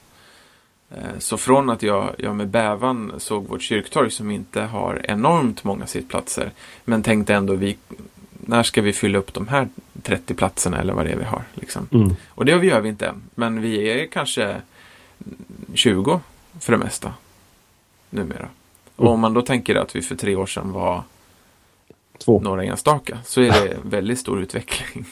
Eh, 0.92 1.20
Så 1.20 1.38
från 1.38 1.70
att 1.70 1.84
jag, 1.84 2.16
jag 2.18 2.36
med 2.36 2.48
bävan 2.48 3.14
såg 3.18 3.48
vårt 3.48 3.62
kyrktorg 3.62 4.12
som 4.12 4.32
inte 4.32 4.62
har 4.62 5.02
enormt 5.04 5.64
många 5.64 5.88
sittplatser 5.88 6.52
men 6.86 7.04
tänkte 7.04 7.34
ändå 7.34 7.56
vi, 7.56 7.78
när 8.32 8.64
ska 8.64 8.82
vi 8.82 8.94
fylla 8.94 9.18
upp 9.20 9.34
de 9.34 9.48
här 9.48 9.68
30 10.02 10.34
platserna 10.34 10.78
eller 10.82 10.94
vad 10.94 11.06
det 11.06 11.12
är 11.12 11.18
vi 11.18 11.24
har. 11.24 11.44
Liksom. 11.54 11.88
Mm. 11.92 12.16
Och 12.30 12.46
det 12.46 12.52
gör 12.66 12.82
vi 12.82 12.90
inte 12.90 13.08
än, 13.08 13.22
men 13.36 13.62
vi 13.62 13.90
är 13.90 14.08
kanske 14.08 14.62
20 15.74 16.20
för 16.60 16.72
det 16.72 16.78
mesta 16.78 17.14
numera. 18.10 18.48
Och 18.96 19.02
Mm. 19.04 19.14
om 19.14 19.20
man 19.20 19.34
då 19.34 19.42
tänker 19.42 19.76
att 19.76 19.96
vi 19.96 20.02
för 20.02 20.16
tre 20.16 20.36
år 20.36 20.46
sedan 20.46 20.72
var 20.72 21.04
Två. 22.18 22.40
några 22.40 22.64
enstaka 22.64 23.18
så 23.26 23.42
är 23.42 23.52
det 23.52 23.78
väldigt 23.84 24.20
stor 24.20 24.42
utveckling. 24.42 25.06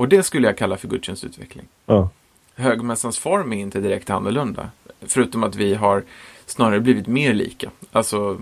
Och 0.00 0.08
det 0.08 0.22
skulle 0.22 0.46
jag 0.46 0.58
kalla 0.58 0.76
för 0.76 0.88
gudstjänstutveckling. 0.88 1.66
Ja. 1.86 2.08
Högmässans 2.54 3.18
form 3.18 3.52
är 3.52 3.56
inte 3.56 3.80
direkt 3.80 4.10
annorlunda. 4.10 4.70
Förutom 5.00 5.42
att 5.42 5.54
vi 5.54 5.74
har 5.74 6.04
snarare 6.46 6.80
blivit 6.80 7.06
mer 7.06 7.34
lika. 7.34 7.70
Alltså, 7.92 8.40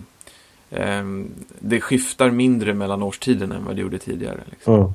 ehm, 0.71 1.31
det 1.59 1.81
skiftar 1.81 2.31
mindre 2.31 2.75
mellan 2.75 3.03
årstiderna 3.03 3.57
än 3.57 3.65
vad 3.65 3.77
det 3.77 3.83
gjorde 3.83 3.99
tidigare. 3.99 4.41
Liksom. 4.51 4.75
Ja. 4.75 4.93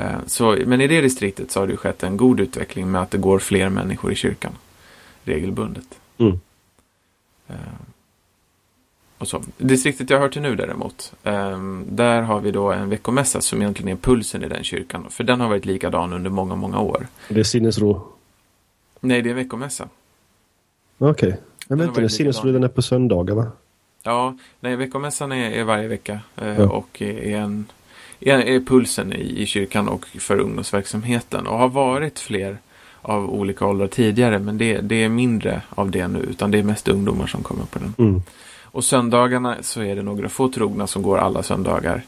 Eh, 0.00 0.18
så, 0.26 0.58
men 0.66 0.80
i 0.80 0.86
det 0.86 1.00
distriktet 1.00 1.50
så 1.50 1.60
har 1.60 1.66
det 1.66 1.76
skett 1.76 2.02
en 2.02 2.16
god 2.16 2.40
utveckling 2.40 2.90
med 2.90 3.02
att 3.02 3.10
det 3.10 3.18
går 3.18 3.38
fler 3.38 3.68
människor 3.68 4.12
i 4.12 4.14
kyrkan. 4.14 4.52
Regelbundet. 5.24 6.00
Mm. 6.18 6.40
Eh, 7.48 7.54
och 9.20 9.28
så. 9.28 9.42
Distriktet 9.58 10.10
jag 10.10 10.18
hör 10.18 10.28
till 10.28 10.42
nu 10.42 10.56
däremot. 10.56 11.12
ehm, 11.24 11.84
där 11.88 12.22
har 12.22 12.40
vi 12.40 12.50
då 12.50 12.72
en 12.72 12.90
veckomässa 12.90 13.40
som 13.40 13.62
egentligen 13.62 13.96
är 13.98 14.00
pulsen 14.00 14.44
i 14.44 14.48
den 14.48 14.64
kyrkan. 14.64 15.06
För 15.10 15.24
den 15.24 15.40
har 15.40 15.48
varit 15.48 15.64
likadan 15.64 16.12
under 16.12 16.30
många, 16.30 16.54
många 16.54 16.80
år. 16.80 17.06
Det 17.28 17.40
är 17.40 17.44
sinnesro. 17.44 18.02
Nej, 19.00 19.22
det 19.22 19.28
är 19.28 19.30
en 19.30 19.36
veckomässa. 19.36 19.88
Okej. 20.98 21.36
Har 21.68 21.82
inte, 21.82 22.00
varit 22.00 22.12
sinnesro 22.12 22.52
den 22.52 22.64
är 22.64 22.68
på 22.68 22.82
söndagar 22.82 23.34
va? 23.34 23.46
Ja, 24.02 24.36
nej, 24.60 24.76
veckomässan 24.76 25.32
är, 25.32 25.50
är 25.50 25.64
varje 25.64 25.88
vecka. 25.88 26.20
Eh, 26.36 26.48
Ja. 26.60 26.68
Och 26.68 27.02
är, 27.02 27.36
en, 27.36 27.66
är, 28.20 28.38
är 28.38 28.60
pulsen 28.60 29.12
i, 29.12 29.42
i 29.42 29.46
kyrkan 29.46 29.88
och 29.88 30.06
för 30.06 30.38
ungdomsverksamheten. 30.40 31.46
Och 31.46 31.58
har 31.58 31.68
varit 31.68 32.18
fler 32.18 32.58
av 33.02 33.30
olika 33.30 33.66
åldrar 33.66 33.86
tidigare. 33.86 34.38
Men 34.38 34.58
det, 34.58 34.80
det 34.80 35.04
är 35.04 35.08
mindre 35.08 35.62
av 35.68 35.90
det 35.90 36.08
nu. 36.08 36.18
Utan 36.18 36.50
det 36.50 36.58
är 36.58 36.62
mest 36.62 36.88
ungdomar 36.88 37.26
som 37.26 37.42
kommer 37.42 37.64
på 37.64 37.78
den. 37.78 37.94
Mm. 37.98 38.22
Och 38.72 38.84
söndagarna 38.84 39.56
så 39.60 39.82
är 39.82 39.96
det 39.96 40.02
några 40.02 40.28
få 40.28 40.48
trogna 40.48 40.86
som 40.86 41.02
går 41.02 41.18
alla 41.18 41.42
söndagar. 41.42 42.02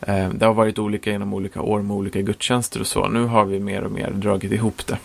Eh, 0.00 0.28
det 0.28 0.46
har 0.46 0.54
varit 0.54 0.78
olika 0.78 1.10
genom 1.10 1.34
olika 1.34 1.62
år 1.62 1.82
med 1.82 1.96
olika 1.96 2.20
gudstjänster 2.20 2.80
och 2.80 2.86
så. 2.86 3.08
Nu 3.08 3.24
har 3.24 3.44
vi 3.44 3.60
mer 3.60 3.84
och 3.84 3.92
mer 3.92 4.10
dragit 4.10 4.52
ihop 4.52 4.82
det. 4.86 4.98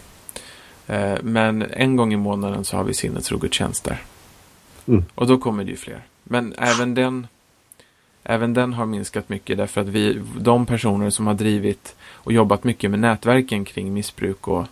Eh, 0.96 1.18
men 1.24 1.62
en 1.62 1.96
gång 1.96 2.14
i 2.14 2.18
månaden 2.18 2.64
så 2.64 2.78
har 2.78 2.84
vi 2.84 2.94
sinnesrogudstjänster. 2.94 4.02
Mm. 4.88 5.06
Och 5.16 5.28
då 5.28 5.38
kommer 5.38 5.64
det 5.64 5.72
ju 5.72 5.78
fler. 5.78 6.02
Men 6.24 6.54
även 6.58 6.94
den, 6.94 7.28
även 8.24 8.54
den 8.54 8.74
har 8.74 8.86
minskat 8.86 9.30
mycket 9.30 9.58
därför 9.58 9.82
att 9.82 9.88
vi, 9.88 10.22
de 10.40 10.66
personer 10.66 11.10
som 11.10 11.28
har 11.28 11.34
drivit 11.34 11.96
och 12.02 12.34
jobbat 12.34 12.64
mycket 12.64 12.92
med 12.92 13.00
nätverken 13.00 13.66
kring 13.66 13.94
missbruk 13.94 14.48
och, 14.48 14.66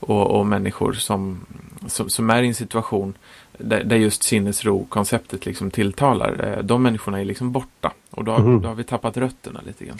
och, 0.00 0.26
och 0.38 0.46
människor 0.46 0.92
som, 0.92 1.46
som, 1.86 2.10
som 2.10 2.30
är 2.30 2.42
i 2.42 2.48
en 2.48 2.54
situation 2.54 3.14
där, 3.58 3.84
där 3.84 3.96
just 3.96 4.22
sinnesro-konceptet 4.22 5.46
liksom 5.46 5.70
tilltalar. 5.70 6.54
eh, 6.58 6.62
De 6.64 6.82
människorna 6.82 7.20
är 7.20 7.24
liksom 7.24 7.52
borta. 7.52 7.92
Och 8.10 8.24
då, 8.24 8.32
har- 8.32 8.38
Mhm. 8.40 8.62
då 8.62 8.68
har 8.68 8.74
vi 8.74 8.84
tappat 8.84 9.16
rötterna 9.16 9.60
lite 9.66 9.84
grann. 9.84 9.98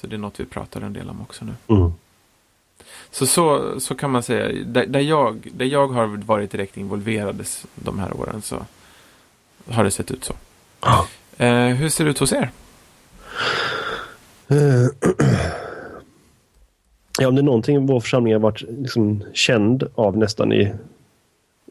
Så 0.00 0.06
det 0.06 0.16
är 0.16 0.18
något 0.18 0.40
vi 0.40 0.44
pratar 0.44 0.80
en 0.80 0.92
del 0.92 1.10
om 1.10 1.20
också 1.20 1.44
nu. 1.44 1.52
Mm. 1.76 1.92
Så, 3.10 3.26
så, 3.26 3.74
så 3.80 3.94
kan 3.94 4.10
man 4.10 4.22
säga, 4.22 4.64
där, 4.66 4.86
där, 4.86 5.00
jag, 5.00 5.48
där 5.54 5.66
jag 5.66 5.88
har 5.88 6.06
varit 6.06 6.50
direkt 6.50 6.76
involverad 6.76 7.46
de 7.74 7.98
här 7.98 8.16
åren 8.20 8.42
så 8.42 8.56
har 9.70 9.84
det 9.84 9.90
sett 9.90 10.10
ut 10.10 10.24
så. 10.24 10.34
Ja. 10.80 11.06
Eh, 11.36 11.66
hur 11.66 11.88
ser 11.88 12.04
det 12.04 12.10
ut 12.10 12.18
hos 12.18 12.32
er? 12.32 12.50
Ja, 17.18 17.28
om 17.28 17.34
det 17.34 17.40
är 17.40 17.44
någonting 17.44 17.86
vår 17.86 18.00
församling 18.00 18.32
har 18.32 18.40
varit 18.40 18.62
liksom 18.62 19.24
känd 19.32 19.88
av 19.94 20.16
nästan 20.16 20.52
i, 20.52 20.72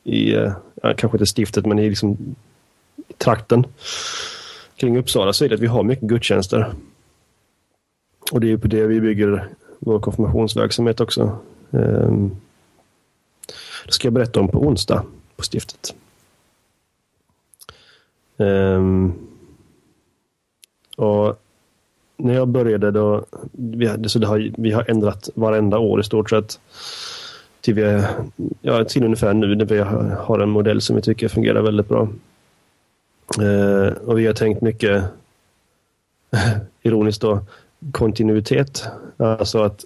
i 0.04 0.34
eh, 0.34 0.54
ja, 0.84 0.94
kanske 0.98 1.18
inte 1.18 1.26
stiftet, 1.26 1.66
men 1.66 1.80
i, 1.80 1.90
liksom, 1.90 2.36
trakten 3.18 3.66
kring 4.76 4.98
Uppsala 4.98 5.34
så 5.34 5.46
är 5.46 5.50
det 5.50 5.56
att 5.56 5.62
vi 5.62 5.68
har 5.68 5.84
mycket 5.84 6.08
gudstjänster. 6.08 6.74
Och 8.32 8.40
det 8.40 8.48
är 8.48 8.50
ju 8.50 8.60
på 8.60 8.68
det 8.68 8.88
vi 8.88 9.02
bygger 9.02 9.50
vår 9.80 10.00
konfirmationsverksamhet 10.00 11.00
också. 11.00 11.38
Ehm, 11.72 12.32
det 13.86 13.92
ska 13.92 14.06
jag 14.06 14.14
berätta 14.14 14.40
om 14.40 14.48
på 14.48 14.60
onsdag 14.60 15.06
på 15.36 15.44
stiftet. 15.44 15.96
Ehm, 18.38 19.14
och 20.98 21.42
när 22.18 22.34
jag 22.34 22.48
började 22.48 22.92
då, 22.92 23.26
vi, 23.52 23.88
hade, 23.88 24.10
så 24.10 24.20
det 24.20 24.28
har, 24.28 24.52
vi 24.58 24.72
har 24.72 24.90
ändrat 24.90 25.30
varenda 25.36 25.78
år 25.78 26.00
i 26.00 26.04
stort 26.04 26.30
sett. 26.30 26.60
Till, 27.62 27.74
vi, 27.74 28.04
ja, 28.62 28.84
till 28.84 29.04
ungefär 29.04 29.34
nu 29.34 29.56
när 29.56 29.66
vi 29.66 29.78
har, 30.16 30.40
en 30.40 30.50
modell 30.50 30.82
som 30.82 30.96
vi 30.96 31.02
tycker 31.02 31.28
fungerar 31.28 31.62
väldigt 31.62 31.90
bra. 31.90 32.10
Eh, 33.42 33.88
och 33.88 34.20
vi 34.20 34.26
har 34.26 34.34
tänkt 34.34 34.62
mycket, 34.62 35.04
ironiskt 36.84 37.22
då, 37.22 37.40
kontinuitet. 37.92 38.86
Alltså 39.18 39.64
att 39.64 39.86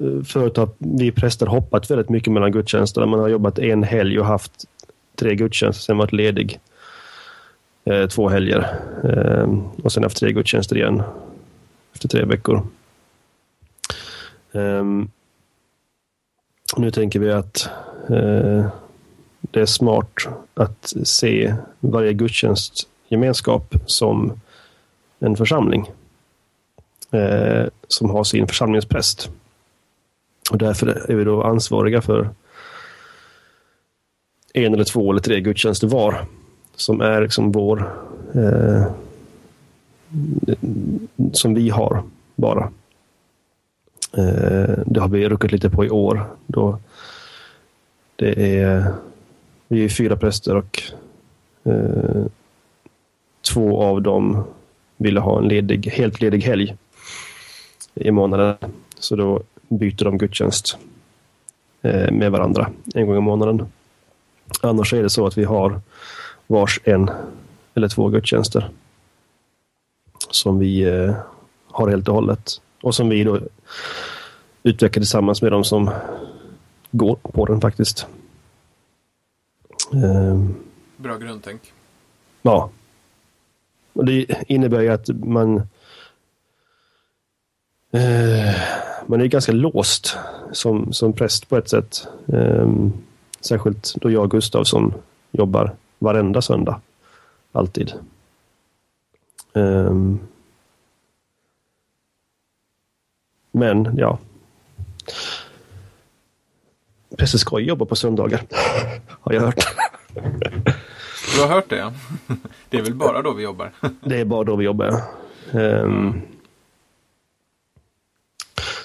eh, 0.00 0.22
förut 0.24 0.56
har 0.56 0.68
vi 0.78 1.12
präster 1.12 1.46
hoppat 1.46 1.90
väldigt 1.90 2.08
mycket 2.08 2.32
mellan 2.32 2.52
gudstjänsterna. 2.52 3.06
Man 3.06 3.20
har 3.20 3.28
jobbat 3.28 3.58
en 3.58 3.82
helg 3.82 4.20
och 4.20 4.26
haft 4.26 4.64
tre 5.16 5.34
gudstjänster, 5.34 5.82
sen 5.82 5.98
varit 5.98 6.12
ledig 6.12 6.60
eh, 7.84 8.06
två 8.06 8.28
helger. 8.28 8.76
Eh, 9.04 9.58
och 9.84 9.92
sen 9.92 10.02
haft 10.02 10.16
tre 10.16 10.32
gudstjänster 10.32 10.76
igen 10.76 11.02
efter 11.92 12.08
tre 12.08 12.24
veckor. 12.24 12.66
Eh, 14.52 14.84
nu 16.76 16.90
tänker 16.90 17.18
vi 17.18 17.32
att 17.32 17.68
eh, 18.08 18.66
det 19.40 19.60
är 19.60 19.66
smart 19.66 20.28
att 20.54 20.92
se 21.04 21.54
varje 21.80 22.12
gudstjänstgemenskap 22.12 23.74
som 23.86 24.40
en 25.18 25.36
församling 25.36 25.90
eh, 27.10 27.66
som 27.88 28.10
har 28.10 28.24
sin 28.24 28.46
församlingspräst. 28.46 29.30
Och 30.50 30.58
därför 30.58 31.10
är 31.10 31.14
vi 31.14 31.24
då 31.24 31.42
ansvariga 31.42 32.02
för 32.02 32.30
en 34.54 34.74
eller 34.74 34.84
två 34.84 35.10
eller 35.10 35.20
tre 35.20 35.40
gudstjänster 35.40 35.86
var 35.86 36.26
som 36.76 37.00
är 37.00 37.20
liksom 37.20 37.52
vår 37.52 37.92
eh, 38.34 38.86
som 41.32 41.54
vi 41.54 41.70
har 41.70 42.02
bara. 42.36 42.70
Eh, 44.16 44.78
det 44.86 45.00
har 45.00 45.08
vi 45.08 45.28
ruckat 45.28 45.52
lite 45.52 45.70
på 45.70 45.84
i 45.84 45.90
år. 45.90 46.26
Då 46.46 46.78
det 48.16 48.60
är, 48.60 48.94
vi 49.68 49.84
är 49.84 49.88
fyra 49.88 50.16
präster 50.16 50.56
och 50.56 50.82
eh, 51.64 52.24
två 53.52 53.82
av 53.82 54.02
dem 54.02 54.44
ville 54.96 55.20
ha 55.20 55.38
en 55.38 55.48
ledig, 55.48 55.86
helt 55.86 56.20
ledig 56.20 56.42
helg 56.42 56.76
i 57.94 58.10
månaden. 58.10 58.56
Så 58.98 59.16
då 59.16 59.42
byter 59.68 60.04
de 60.04 60.18
gudstjänst 60.18 60.76
eh, 61.82 62.10
med 62.10 62.32
varandra 62.32 62.70
en 62.94 63.06
gång 63.06 63.16
i 63.16 63.20
månaden. 63.20 63.66
Annars 64.60 64.94
är 64.94 65.02
det 65.02 65.10
så 65.10 65.26
att 65.26 65.38
vi 65.38 65.44
har 65.44 65.80
vars 66.52 66.80
en 66.84 67.10
eller 67.74 67.88
två 67.88 68.08
gudstjänster 68.08 68.70
som 70.30 70.58
vi 70.58 70.82
eh, 70.82 71.14
har 71.66 71.88
helt 71.88 72.08
och 72.08 72.14
hållet. 72.14 72.60
Och 72.82 72.94
som 72.94 73.08
vi 73.08 73.24
då 73.24 73.40
utvecklar 74.62 75.00
tillsammans 75.00 75.42
med 75.42 75.52
de 75.52 75.64
som 75.64 75.90
går 76.90 77.14
på 77.14 77.46
den 77.46 77.60
faktiskt. 77.60 78.06
Ehm, 79.92 80.54
Bra 80.96 81.16
grundtänk. 81.16 81.72
ja. 82.42 82.70
Och 83.92 84.04
det 84.04 84.26
innebär 84.48 84.80
ju 84.80 84.88
att 84.88 85.08
man 85.08 85.56
eh, 87.92 88.54
man 89.06 89.20
är 89.20 89.26
ganska 89.26 89.52
låst 89.52 90.16
som, 90.52 90.92
som 90.92 91.12
präst 91.12 91.48
på 91.48 91.56
ett 91.56 91.68
sätt. 91.68 92.06
Eh, 92.32 92.72
särskilt 93.40 93.94
då 93.94 94.10
jag 94.10 94.22
och 94.22 94.30
Gustav 94.30 94.64
som 94.64 94.94
jobbar 95.30 95.74
varenda 96.02 96.42
söndag. 96.42 96.80
Alltid. 97.52 97.92
Um, 99.52 100.20
men 103.50 103.96
ja. 103.96 104.18
Präster 107.18 107.38
ska 107.38 107.58
jobba 107.58 107.84
på 107.84 107.96
söndagar. 107.96 108.42
Har 109.20 109.32
jag 109.32 109.40
hört. 109.40 109.66
Du 111.34 111.40
har 111.40 111.48
hört 111.48 111.68
det 111.68 111.76
ja. 111.76 111.92
Det 112.68 112.78
är 112.78 112.82
väl 112.82 112.94
bara 112.94 113.22
då 113.22 113.32
vi 113.32 113.42
jobbar. 113.42 113.72
Det 114.00 114.20
är 114.20 114.24
bara 114.24 114.44
då 114.44 114.56
vi 114.56 114.64
jobbar. 114.64 115.02
Um, 115.52 116.22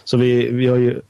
så 0.04 0.18
vi, 0.18 0.52
vi 0.52 0.68
har 0.68 0.78
ju 0.78 1.02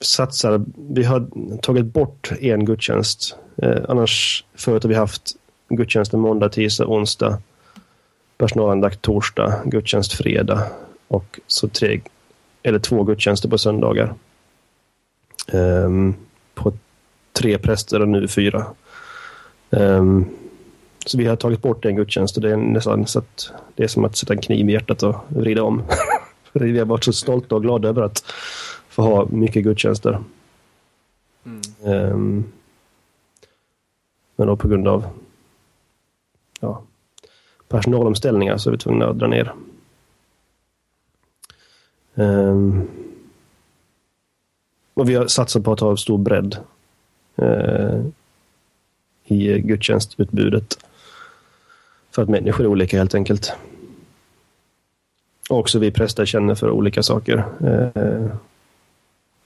satsar. 0.00 0.64
vi 0.76 1.04
har 1.04 1.26
tagit 1.62 1.86
bort 1.86 2.32
en 2.40 2.64
gudstjänst. 2.64 3.36
Eh, 3.62 3.78
annars 3.88 4.44
förut 4.54 4.82
har 4.82 4.88
vi 4.88 4.94
haft 4.94 5.36
gudstjänsten 5.68 6.20
måndag, 6.20 6.48
tisdag, 6.48 6.86
onsdag. 6.86 7.38
Personalandakt 8.38 9.02
torsdag, 9.02 9.62
gudstjänst 9.64 10.12
fredag 10.12 10.66
och 11.08 11.40
så 11.46 11.68
tre 11.68 12.00
eller 12.62 12.78
två 12.78 13.02
gudstjänster 13.04 13.48
på 13.48 13.58
söndagar. 13.58 14.14
Um, 15.52 16.14
på 16.54 16.72
tre 17.32 17.58
präster 17.58 18.02
och 18.02 18.08
nu 18.08 18.28
fyra. 18.28 18.66
Um, 19.70 20.28
så 21.06 21.18
vi 21.18 21.26
har 21.26 21.36
tagit 21.36 21.62
bort 21.62 21.84
en 21.84 21.96
gudstjänst 21.96 22.36
och 22.36 22.42
det 22.42 22.50
är 22.50 22.56
nästan 22.56 23.06
så 23.06 23.18
att 23.18 23.50
det 23.74 23.84
är 23.84 23.88
som 23.88 24.04
att 24.04 24.16
sätta 24.16 24.32
en 24.32 24.40
kniv 24.40 24.70
i 24.70 24.72
hjärtat 24.72 25.02
och 25.02 25.16
vrida 25.28 25.62
om. 25.62 25.82
vi 26.52 26.78
har 26.78 26.86
varit 26.86 27.04
så 27.04 27.12
stolta 27.12 27.54
och 27.54 27.62
glada 27.62 27.88
över 27.88 28.02
att 28.02 28.24
få 29.04 29.16
ha 29.16 29.26
mycket 29.30 29.64
gudstjänster. 29.64 30.24
Mm. 31.44 32.12
Um, 32.12 32.52
men 34.36 34.46
då 34.46 34.56
på 34.56 34.68
grund 34.68 34.88
av 34.88 35.06
ja, 36.60 36.82
personalomställningar 37.68 38.56
så 38.56 38.70
är 38.70 38.72
vi 38.72 38.78
tvungna 38.78 39.06
att 39.06 39.18
dra 39.18 39.26
ner. 39.26 39.54
Um, 42.14 42.88
och 44.94 45.08
vi 45.08 45.14
har 45.14 45.26
satsat 45.26 45.64
på 45.64 45.72
att 45.72 45.80
ha 45.80 45.96
stor 45.96 46.18
bredd 46.18 46.56
uh, 47.42 48.06
i 49.24 49.60
gudstjänstutbudet. 49.60 50.78
För 52.10 52.22
att 52.22 52.28
människor 52.28 52.64
är 52.64 52.68
olika 52.68 52.98
helt 52.98 53.14
enkelt. 53.14 53.52
Och 55.50 55.58
också 55.58 55.78
vi 55.78 55.90
präster 55.90 56.26
känner 56.26 56.54
för 56.54 56.70
olika 56.70 57.02
saker. 57.02 57.44
Uh, 57.64 58.34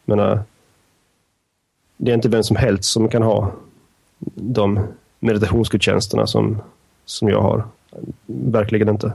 menar, 0.05 0.33
eh, 0.33 0.41
det 1.97 2.11
är 2.11 2.15
inte 2.15 2.29
vem 2.29 2.43
som 2.43 2.57
helst 2.57 2.85
som 2.85 3.09
kan 3.09 3.23
ha 3.23 3.53
de 4.35 4.87
meditationsgudstjänsterna 5.19 6.27
som, 6.27 6.63
som 7.05 7.29
jag 7.29 7.41
har. 7.41 7.65
Verkligen 8.27 8.89
inte. 8.89 9.13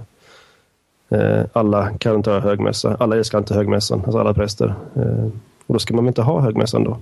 Eh, 1.10 1.42
alla 1.54 1.98
kan 1.98 2.16
inte 2.16 2.32
ha 2.32 2.40
högmässa. 2.40 2.98
Alla 3.00 3.18
älskar 3.18 3.38
inte 3.38 3.54
högmässan, 3.54 4.02
alltså 4.06 4.20
alla 4.20 4.34
präster. 4.34 4.76
Eh, 4.96 5.26
och 5.66 5.74
då 5.74 5.80
ska 5.80 5.94
man 5.94 6.04
väl 6.04 6.10
inte 6.10 6.22
ha 6.22 6.40
högmässan 6.40 6.84
då? 6.84 6.98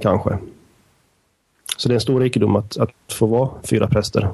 Kanske. 0.00 0.38
Så 1.76 1.88
det 1.88 1.92
är 1.92 1.94
en 1.94 2.00
stor 2.00 2.20
rikedom 2.20 2.56
att, 2.56 2.76
att 2.76 2.90
få 3.12 3.26
vara 3.26 3.50
fyra 3.62 3.88
präster 3.88 4.28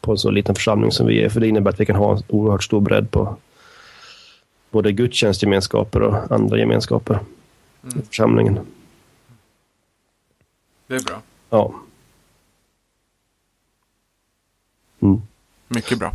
på 0.00 0.10
en 0.10 0.18
så 0.18 0.30
liten 0.30 0.54
församling 0.54 0.90
som 0.92 1.06
vi 1.06 1.22
är. 1.22 1.28
För 1.28 1.40
det 1.40 1.48
innebär 1.48 1.70
att 1.70 1.80
vi 1.80 1.86
kan 1.86 1.96
ha 1.96 2.16
en 2.16 2.22
oerhört 2.28 2.64
stor 2.64 2.80
bredd 2.80 3.10
på 3.10 3.36
både 4.70 4.92
gudstjänstgemenskaper 4.92 6.02
och 6.02 6.32
andra 6.32 6.58
gemenskaper 6.58 7.20
mm. 7.82 7.98
i 7.98 8.02
församlingen. 8.02 8.58
Det 10.86 10.94
är 10.94 11.02
bra. 11.02 11.22
Ja. 11.50 11.74
Mm. 15.00 15.22
Mycket 15.68 15.98
bra. 15.98 16.12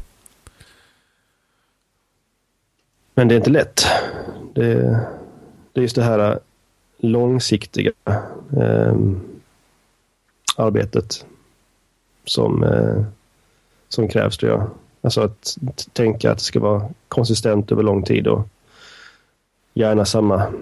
Men 3.13 3.27
det 3.27 3.35
är 3.35 3.37
inte 3.37 3.49
lätt. 3.49 3.85
Det, 4.53 4.73
det 5.73 5.79
är 5.79 5.81
just 5.81 5.95
det 5.95 6.03
här 6.03 6.39
långsiktiga 6.97 7.91
eh, 8.57 8.95
arbetet 10.55 11.25
som, 12.25 12.63
eh, 12.63 13.03
som 13.89 14.07
krävs 14.07 14.37
tror 14.37 14.51
jag. 14.51 14.69
Alltså 15.05 15.21
att 15.21 15.57
tänka 15.93 16.31
att 16.31 16.37
det 16.37 16.43
ska 16.43 16.59
vara 16.59 16.89
konsistent 17.07 17.71
över 17.71 17.83
lång 17.83 18.03
tid 18.03 18.27
och 18.27 18.47
gärna 19.73 20.05
samma 20.05 20.53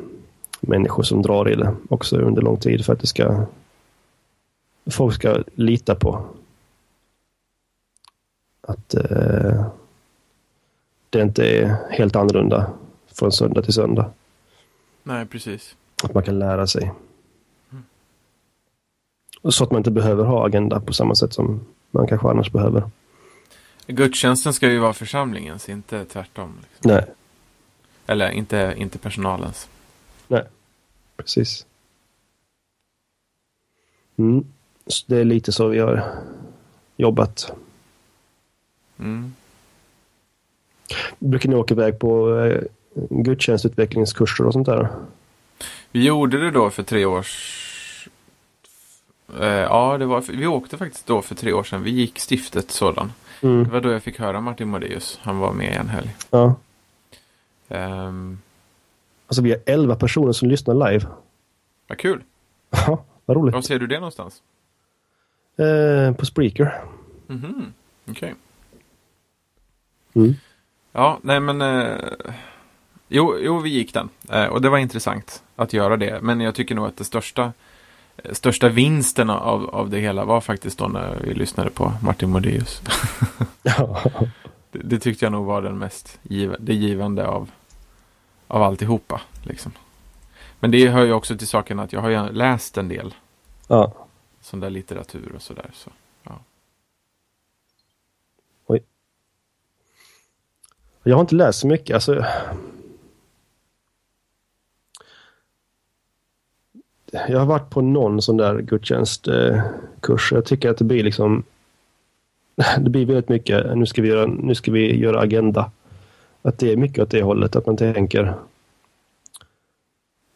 människor 0.62 1.03
som 1.03 1.21
drar 1.21 1.49
i 1.49 1.56
det 1.56 1.75
också 1.89 2.17
under 2.17 2.41
lång 2.41 2.58
tid 2.58 2.86
för 2.86 2.93
att 2.93 2.99
det 2.99 3.08
ska 3.08 3.45
folk 4.91 5.15
ska 5.15 5.43
lita 5.56 5.95
på 5.95 6.25
att 8.62 8.93
eh, 8.93 9.65
det 11.10 11.21
inte 11.21 11.45
är 11.45 11.75
helt 11.89 12.15
annorlunda 12.15 12.71
från 13.08 13.32
söndag 13.32 13.62
till 13.62 13.73
söndag. 13.73 14.12
Nej, 15.03 15.25
precis. 15.25 15.75
Att 16.03 16.13
man 16.13 16.23
kan 16.23 16.39
lära 16.39 16.67
sig. 16.67 16.91
Mm. 17.71 17.84
Så 19.51 19.63
att 19.63 19.71
man 19.71 19.77
inte 19.77 19.91
behöver 19.91 20.23
ha 20.23 20.45
agenda 20.45 20.79
på 20.79 20.93
samma 20.93 21.15
sätt 21.15 21.34
som 21.34 21.60
man 21.91 22.08
kanske 22.08 22.27
annars 22.27 22.51
behöver. 22.51 22.84
Gudstjänsten 23.88 24.54
ska 24.54 24.69
ju 24.72 24.80
vara 24.80 24.93
församlingens, 24.93 25.69
inte 25.69 26.06
tvärtom. 26.06 26.58
Liksom. 26.62 26.91
Nej. 26.91 27.06
Eller 28.08 28.30
inte, 28.30 28.74
inte 28.78 28.98
personalens. 28.98 29.69
Nej, 30.28 30.43
precis. 31.17 31.65
Mm. 34.17 34.46
Så 34.88 35.04
det 35.08 35.17
är 35.17 35.26
lite 35.26 35.52
så 35.52 35.67
vi 35.67 35.80
har 35.80 36.15
jobbat. 36.98 37.52
Mm. 39.00 39.34
Brukar 41.19 41.50
ni 41.50 41.56
åka 41.56 41.74
iväg 41.74 42.00
på 42.00 42.39
eh, 42.39 42.62
gudstjänstutvecklingskurser 43.10 44.46
och 44.46 44.54
sånt 44.54 44.65
där? 44.65 44.89
Vi 45.91 46.06
gjorde 46.06 46.39
det 46.39 46.52
då 46.52 46.69
för 46.69 46.84
tre 46.84 47.06
års... 47.06 48.10
Eh, 49.39 49.48
ja, 49.48 49.98
det 49.98 50.06
var, 50.06 50.22
vi 50.22 50.48
åkte 50.48 50.78
faktiskt 50.78 51.08
då 51.08 51.22
för 51.22 51.36
tre 51.36 51.54
år 51.54 51.63
sedan. 51.63 51.84
Vi 51.84 51.91
gick 51.91 52.19
stiftet 52.19 52.72
sådan. 52.72 53.12
Mm. 53.41 53.63
Det 53.63 53.69
var 53.69 53.82
då 53.82 53.91
jag 53.91 54.04
fick 54.04 54.19
höra 54.19 54.41
Martin 54.41 54.67
Modéus. 54.67 55.19
Han 55.22 55.38
var 55.38 55.54
med 55.54 55.78
en 55.78 55.89
helg. 55.89 56.15
Ja. 56.30 56.56
Um, 57.67 58.41
alltså 59.28 59.41
vi 59.41 59.52
har 59.52 59.60
elva 59.65 59.96
personer 59.96 60.32
som 60.32 60.50
lyssnar 60.50 60.91
live. 60.91 61.06
Vad 61.88 61.98
kul. 61.98 62.24
Ja, 62.69 63.04
vad 63.26 63.38
roligt. 63.38 63.54
Var 63.54 63.62
ser 63.62 63.80
du 63.80 63.88
det 63.88 63.96
någonstans? 63.96 64.41
Eh, 65.58 66.15
på 66.15 66.26
Spreaker. 66.26 66.84
Mhm, 67.28 67.74
okej. 68.10 68.12
Okay. 68.12 68.34
Mm. 70.13 70.36
Ja, 70.91 71.19
nej 71.22 71.39
men... 71.39 71.62
Eh, 71.62 71.98
jo, 73.08 73.38
jo, 73.39 73.60
vi 73.60 73.69
gick 73.69 73.93
den. 73.93 74.10
Eh, 74.30 74.46
och 74.46 74.62
det 74.62 74.69
var 74.69 74.78
intressant 74.78 75.43
att 75.56 75.74
göra 75.74 75.98
det. 75.98 76.22
Men 76.22 76.41
jag 76.41 76.56
tycker 76.56 76.76
nog 76.76 76.86
att 76.86 76.98
det 76.98 77.04
största, 77.04 77.54
största 78.31 78.69
vinsten 78.69 79.29
av, 79.29 79.69
av 79.69 79.89
det 79.89 79.99
hela 79.99 80.25
var 80.25 80.41
faktiskt 80.41 80.79
då 80.79 80.88
när 80.88 81.19
vi 81.23 81.33
lyssnade 81.33 81.69
på 81.69 81.93
Martin 82.01 82.29
Modéus. 82.29 82.81
ja. 83.63 84.01
det, 84.71 84.79
det, 84.83 84.99
tyckte 84.99 85.25
jag 85.25 85.31
nog 85.31 85.45
var 85.45 85.62
den 85.62 85.77
mest 85.77 86.19
giv, 86.23 86.55
det 86.59 86.73
givande 86.73 87.27
av, 87.27 87.51
av 88.47 88.63
alltihopa. 88.63 89.21
Liksom. 89.43 89.71
Men 90.59 90.71
det 90.71 90.89
hör 90.89 91.05
ju 91.05 91.13
också 91.13 91.38
till 91.38 91.47
saken 91.47 91.79
att 91.79 91.93
jag 91.93 92.01
har 92.01 92.09
ju 92.09 92.31
läst 92.31 92.77
en 92.77 92.88
del. 92.88 93.13
Ja. 93.67 93.93
Sån 94.41 94.59
där 94.59 94.69
litteratur 94.69 95.31
och 95.36 95.41
sådär. 95.41 95.69
Så, 95.73 95.89
ja. 96.23 96.39
Oj. 98.67 98.83
Jag 101.03 101.15
har 101.15 101.21
inte 101.21 101.36
läst 101.36 101.59
så 101.59 101.67
mycket. 101.67 101.93
Alltså... 101.93 102.25
Jag 107.13 107.39
har 107.39 107.45
varit 107.45 107.69
på 107.69 107.82
någon 107.82 108.21
sån 108.21 108.38
där 108.38 108.62
gudstjänstkurs. 108.62 110.32
Jag 110.32 110.45
tycker 110.45 110.69
att 110.69 110.78
det 110.78 110.86
blir 110.86 111.04
liksom... 111.04 111.43
Det 112.56 112.89
blir 112.89 113.06
väldigt 113.06 113.30
mycket, 113.30 113.78
nu 113.78 113.86
ska 113.86 114.02
vi 114.02 114.08
göra, 114.08 114.26
nu 114.26 114.56
ska 114.56 114.71
vi 114.71 114.95
göra 114.95 115.19
agenda. 115.19 115.71
Att 116.41 116.60
det 116.60 116.71
är 116.71 116.78
mycket 116.78 116.99
åt 116.99 117.10
det 117.10 117.21
hållet, 117.21 117.56
att 117.56 117.65
man 117.65 117.78
tänker 117.78 118.34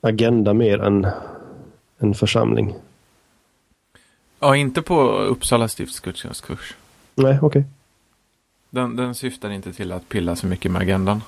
agenda 0.02 0.54
mer 0.54 0.80
än 0.80 1.08
en 1.98 2.14
församling. 2.14 2.76
Ja, 4.40 4.56
inte 4.56 4.82
på 4.82 5.12
Uppsala 5.12 5.68
stifts 5.68 6.00
gudstjänstkurs. 6.00 6.76
Nej, 7.16 7.40
okej. 7.42 7.48
Okay. 7.48 7.64
Den, 8.70 8.96
den 8.96 9.16
syftar 9.16 9.50
inte 9.50 9.74
till 9.74 9.92
att 9.92 10.10
pilla 10.10 10.36
så 10.36 10.48
mycket 10.48 10.72
med 10.72 10.82
agendan. 10.82 11.22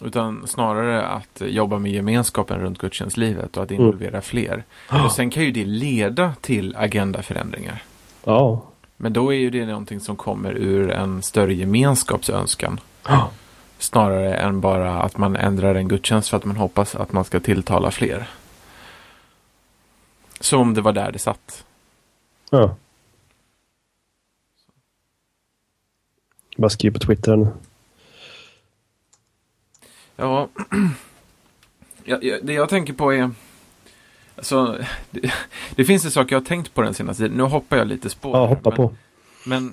Utan 0.00 0.46
snarare 0.46 1.06
att 1.06 1.42
jobba 1.46 1.78
med 1.78 1.92
gemenskapen 1.92 2.60
runt 2.60 2.78
gudstjänstlivet 2.78 3.56
och 3.56 3.62
att 3.62 3.70
involvera 3.70 4.10
mm. 4.10 4.22
fler. 4.22 4.64
Och 5.04 5.12
sen 5.12 5.30
kan 5.30 5.42
ju 5.42 5.50
det 5.50 5.64
leda 5.64 6.34
till 6.40 6.76
agendaförändringar. 6.76 7.82
Ja. 8.24 8.62
Men 8.96 9.12
då 9.12 9.32
är 9.32 9.38
ju 9.38 9.50
det 9.50 9.66
någonting 9.66 10.00
som 10.00 10.16
kommer 10.16 10.52
ur 10.52 10.90
en 10.90 11.22
större 11.22 11.54
gemenskapsönskan. 11.54 12.80
Ja. 13.08 13.30
Snarare 13.78 14.34
än 14.34 14.60
bara 14.60 15.02
att 15.02 15.18
man 15.18 15.36
ändrar 15.36 15.74
en 15.74 15.88
gudstjänst 15.88 16.28
för 16.28 16.36
att 16.36 16.44
man 16.44 16.56
hoppas 16.56 16.94
att 16.94 17.12
man 17.12 17.24
ska 17.24 17.40
tilltala 17.40 17.90
fler. 17.90 18.30
Som 20.40 20.60
om 20.60 20.74
det 20.74 20.80
var 20.80 20.92
där 20.92 21.12
det 21.12 21.18
satt. 21.18 21.64
ja. 22.50 22.76
Bara 26.56 26.70
skriv 26.70 26.90
på 26.90 26.98
Twitter 26.98 27.36
nu. 27.36 27.48
Ja, 32.04 32.18
det 32.42 32.52
jag 32.52 32.68
tänker 32.68 32.92
på 32.92 33.12
är... 33.12 33.30
Alltså, 34.36 34.78
det, 35.10 35.32
det 35.74 35.84
finns 35.84 36.04
en 36.04 36.10
sak 36.10 36.32
jag 36.32 36.40
har 36.40 36.44
tänkt 36.44 36.74
på 36.74 36.82
den 36.82 36.94
senaste 36.94 37.22
tiden. 37.22 37.36
Nu 37.36 37.42
hoppar 37.42 37.76
jag 37.76 37.86
lite 37.88 38.10
spår. 38.10 38.36
Ja, 38.36 38.46
hoppa 38.46 38.70
men, 38.70 38.76
på. 38.76 38.94
Men 39.46 39.72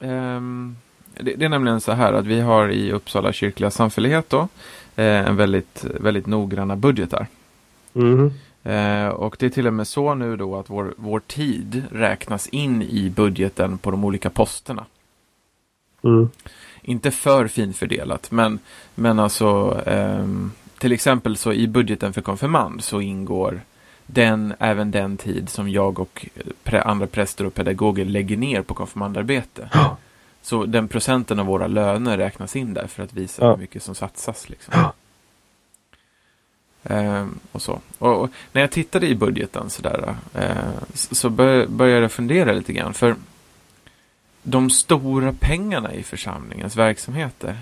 ehm, 0.00 0.76
det, 1.20 1.34
det 1.34 1.44
är 1.44 1.48
nämligen 1.48 1.80
så 1.80 1.92
här 1.92 2.12
att 2.12 2.26
vi 2.26 2.40
har 2.40 2.68
i 2.68 2.92
Uppsala 2.92 3.32
kyrkliga 3.32 3.70
samfällighet 3.70 4.30
då 4.30 4.48
eh, 4.96 5.28
en 5.28 5.36
väldigt, 5.36 5.84
väldigt 5.84 6.26
noggranna 6.26 6.76
budgetar. 6.76 7.26
Mhm. 7.92 8.32
Eh, 8.62 9.08
och 9.08 9.36
det 9.38 9.46
är 9.46 9.50
till 9.50 9.66
och 9.66 9.74
med 9.74 9.88
så 9.88 10.14
nu 10.14 10.36
då 10.36 10.56
att 10.56 10.70
vår, 10.70 10.94
vår 10.96 11.20
tid 11.20 11.82
räknas 11.90 12.48
in 12.48 12.82
i 12.82 13.10
budgeten 13.10 13.78
på 13.78 13.90
de 13.90 14.04
olika 14.04 14.30
posterna. 14.30 14.84
Mm. 16.04 16.30
Inte 16.82 17.10
för 17.10 17.48
finfördelat, 17.48 18.30
men, 18.30 18.58
men 18.94 19.18
alltså 19.18 19.80
ehm, 19.86 20.52
till 20.78 20.92
exempel 20.92 21.36
så 21.36 21.52
i 21.52 21.66
budgeten 21.68 22.12
för 22.12 22.20
konfirmand 22.20 22.84
så 22.84 23.00
ingår 23.00 23.60
den, 24.06 24.54
även 24.58 24.90
den 24.90 25.16
tid 25.16 25.48
som 25.48 25.68
jag 25.68 25.98
och 25.98 26.26
pre, 26.64 26.82
andra 26.82 27.06
präster 27.06 27.46
och 27.46 27.54
pedagoger 27.54 28.04
lägger 28.04 28.36
ner 28.36 28.62
på 28.62 28.74
konfirmandarbete. 28.74 29.68
Ja. 29.72 29.96
Så 30.42 30.66
den 30.66 30.88
procenten 30.88 31.38
av 31.38 31.46
våra 31.46 31.66
löner 31.66 32.16
räknas 32.18 32.56
in 32.56 32.74
där 32.74 32.86
för 32.86 33.02
att 33.02 33.12
visa 33.12 33.44
Ja. 33.44 33.50
hur 33.50 33.56
mycket 33.60 33.82
som 33.82 33.94
satsas. 33.94 34.48
Liksom. 34.48 34.74
Ja. 34.76 34.92
Ehm, 36.82 37.38
och 37.52 37.62
så. 37.62 37.80
Och, 37.98 38.20
och 38.22 38.30
när 38.52 38.60
jag 38.60 38.70
tittade 38.70 39.06
i 39.06 39.14
budgeten 39.14 39.70
sådär, 39.70 40.14
eh, 40.34 40.56
så, 40.94 41.14
så 41.14 41.30
bör, 41.30 41.66
började 41.66 42.00
jag 42.00 42.12
fundera 42.12 42.52
lite 42.52 42.72
grann. 42.72 42.94
För 42.94 43.16
de 44.44 44.70
stora 44.70 45.32
pengarna 45.40 45.94
i 45.94 46.02
församlingens 46.02 46.76
verksamheter 46.76 47.58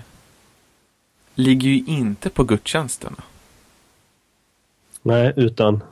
ligger 1.35 1.69
ju 1.69 1.83
inte 1.85 2.29
på 2.29 2.43
gudstjänsterna. 2.43 3.23
Nej, 5.01 5.33
utan 5.35 5.83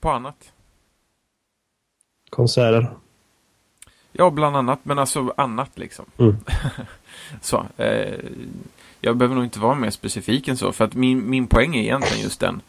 På 0.00 0.10
annat. 0.10 0.52
konserter. 2.30 2.90
Ja, 4.12 4.30
bland 4.30 4.56
annat, 4.56 4.78
men 4.82 4.98
alltså 4.98 5.34
annat 5.36 5.78
liksom. 5.78 6.04
Mm. 6.18 6.36
så, 7.40 7.66
eh, 7.76 8.18
jag 9.00 9.16
behöver 9.16 9.34
nog 9.34 9.44
inte 9.44 9.60
vara 9.60 9.74
mer 9.74 9.90
specifik 9.90 10.48
än 10.48 10.56
så, 10.56 10.72
för 10.72 10.84
att 10.84 10.94
min, 10.94 11.30
min 11.30 11.46
poäng 11.46 11.76
är 11.76 11.82
egentligen 11.82 12.22
just 12.22 12.40
den. 12.40 12.62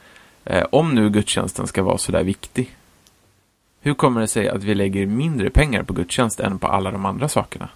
Eh, 0.43 0.65
om 0.71 0.95
nu 0.95 1.09
gudstjänsten 1.09 1.67
ska 1.67 1.83
vara 1.83 1.97
sådär 1.97 2.23
viktig, 2.23 2.75
hur 3.81 3.93
kommer 3.93 4.21
det 4.21 4.27
sig 4.27 4.49
att 4.49 4.63
vi 4.63 4.75
lägger 4.75 5.05
mindre 5.05 5.49
pengar 5.49 5.83
på 5.83 5.93
gudstjänst 5.93 6.39
än 6.39 6.59
på 6.59 6.67
alla 6.67 6.91
de 6.91 7.05
andra 7.05 7.27
sakerna? 7.29 7.69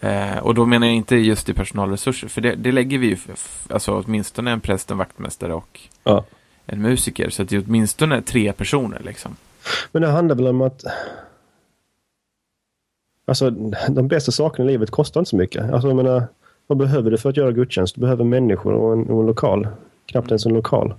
Eh, 0.00 0.38
och 0.38 0.54
då 0.54 0.66
menar 0.66 0.86
jag 0.86 0.96
inte 0.96 1.16
just 1.16 1.48
i 1.48 1.54
personalresurser, 1.54 2.28
för 2.28 2.40
det, 2.40 2.54
det 2.54 2.72
lägger 2.72 2.98
vi 2.98 3.06
ju, 3.06 3.16
alltså 3.70 4.02
åtminstone 4.06 4.50
en 4.50 4.60
präst, 4.60 4.90
en 4.90 4.98
vaktmästare 4.98 5.54
och 5.54 5.80
Ja. 6.04 6.24
en 6.66 6.82
musiker, 6.82 7.30
så 7.30 7.42
att 7.42 7.48
det 7.48 7.56
är 7.56 7.64
åtminstone 7.66 8.22
tre 8.22 8.52
personer 8.52 9.00
liksom. 9.04 9.36
Men 9.92 10.02
det 10.02 10.08
handlar 10.08 10.36
väl 10.36 10.46
om 10.46 10.60
att 10.62 10.84
Alltså 13.28 13.50
de 13.88 14.08
bästa 14.08 14.32
sakerna 14.32 14.68
i 14.68 14.72
livet 14.72 14.90
kostar 14.90 15.20
inte 15.20 15.30
så 15.30 15.36
mycket. 15.36 15.72
Alltså 15.72 15.88
jag 15.88 15.96
menar, 15.96 16.26
vad 16.66 16.78
behöver 16.78 17.10
du 17.10 17.18
för 17.18 17.30
att 17.30 17.36
göra 17.36 17.52
gudstjänst? 17.52 17.94
Du 17.94 18.00
behöver 18.00 18.24
människor 18.24 18.72
och 18.72 18.92
en, 18.92 19.10
och 19.10 19.20
en 19.20 19.26
lokal. 19.26 19.68
Knappt 20.06 20.28
ens 20.28 20.46
en 20.46 20.54
lokal. 20.54 20.94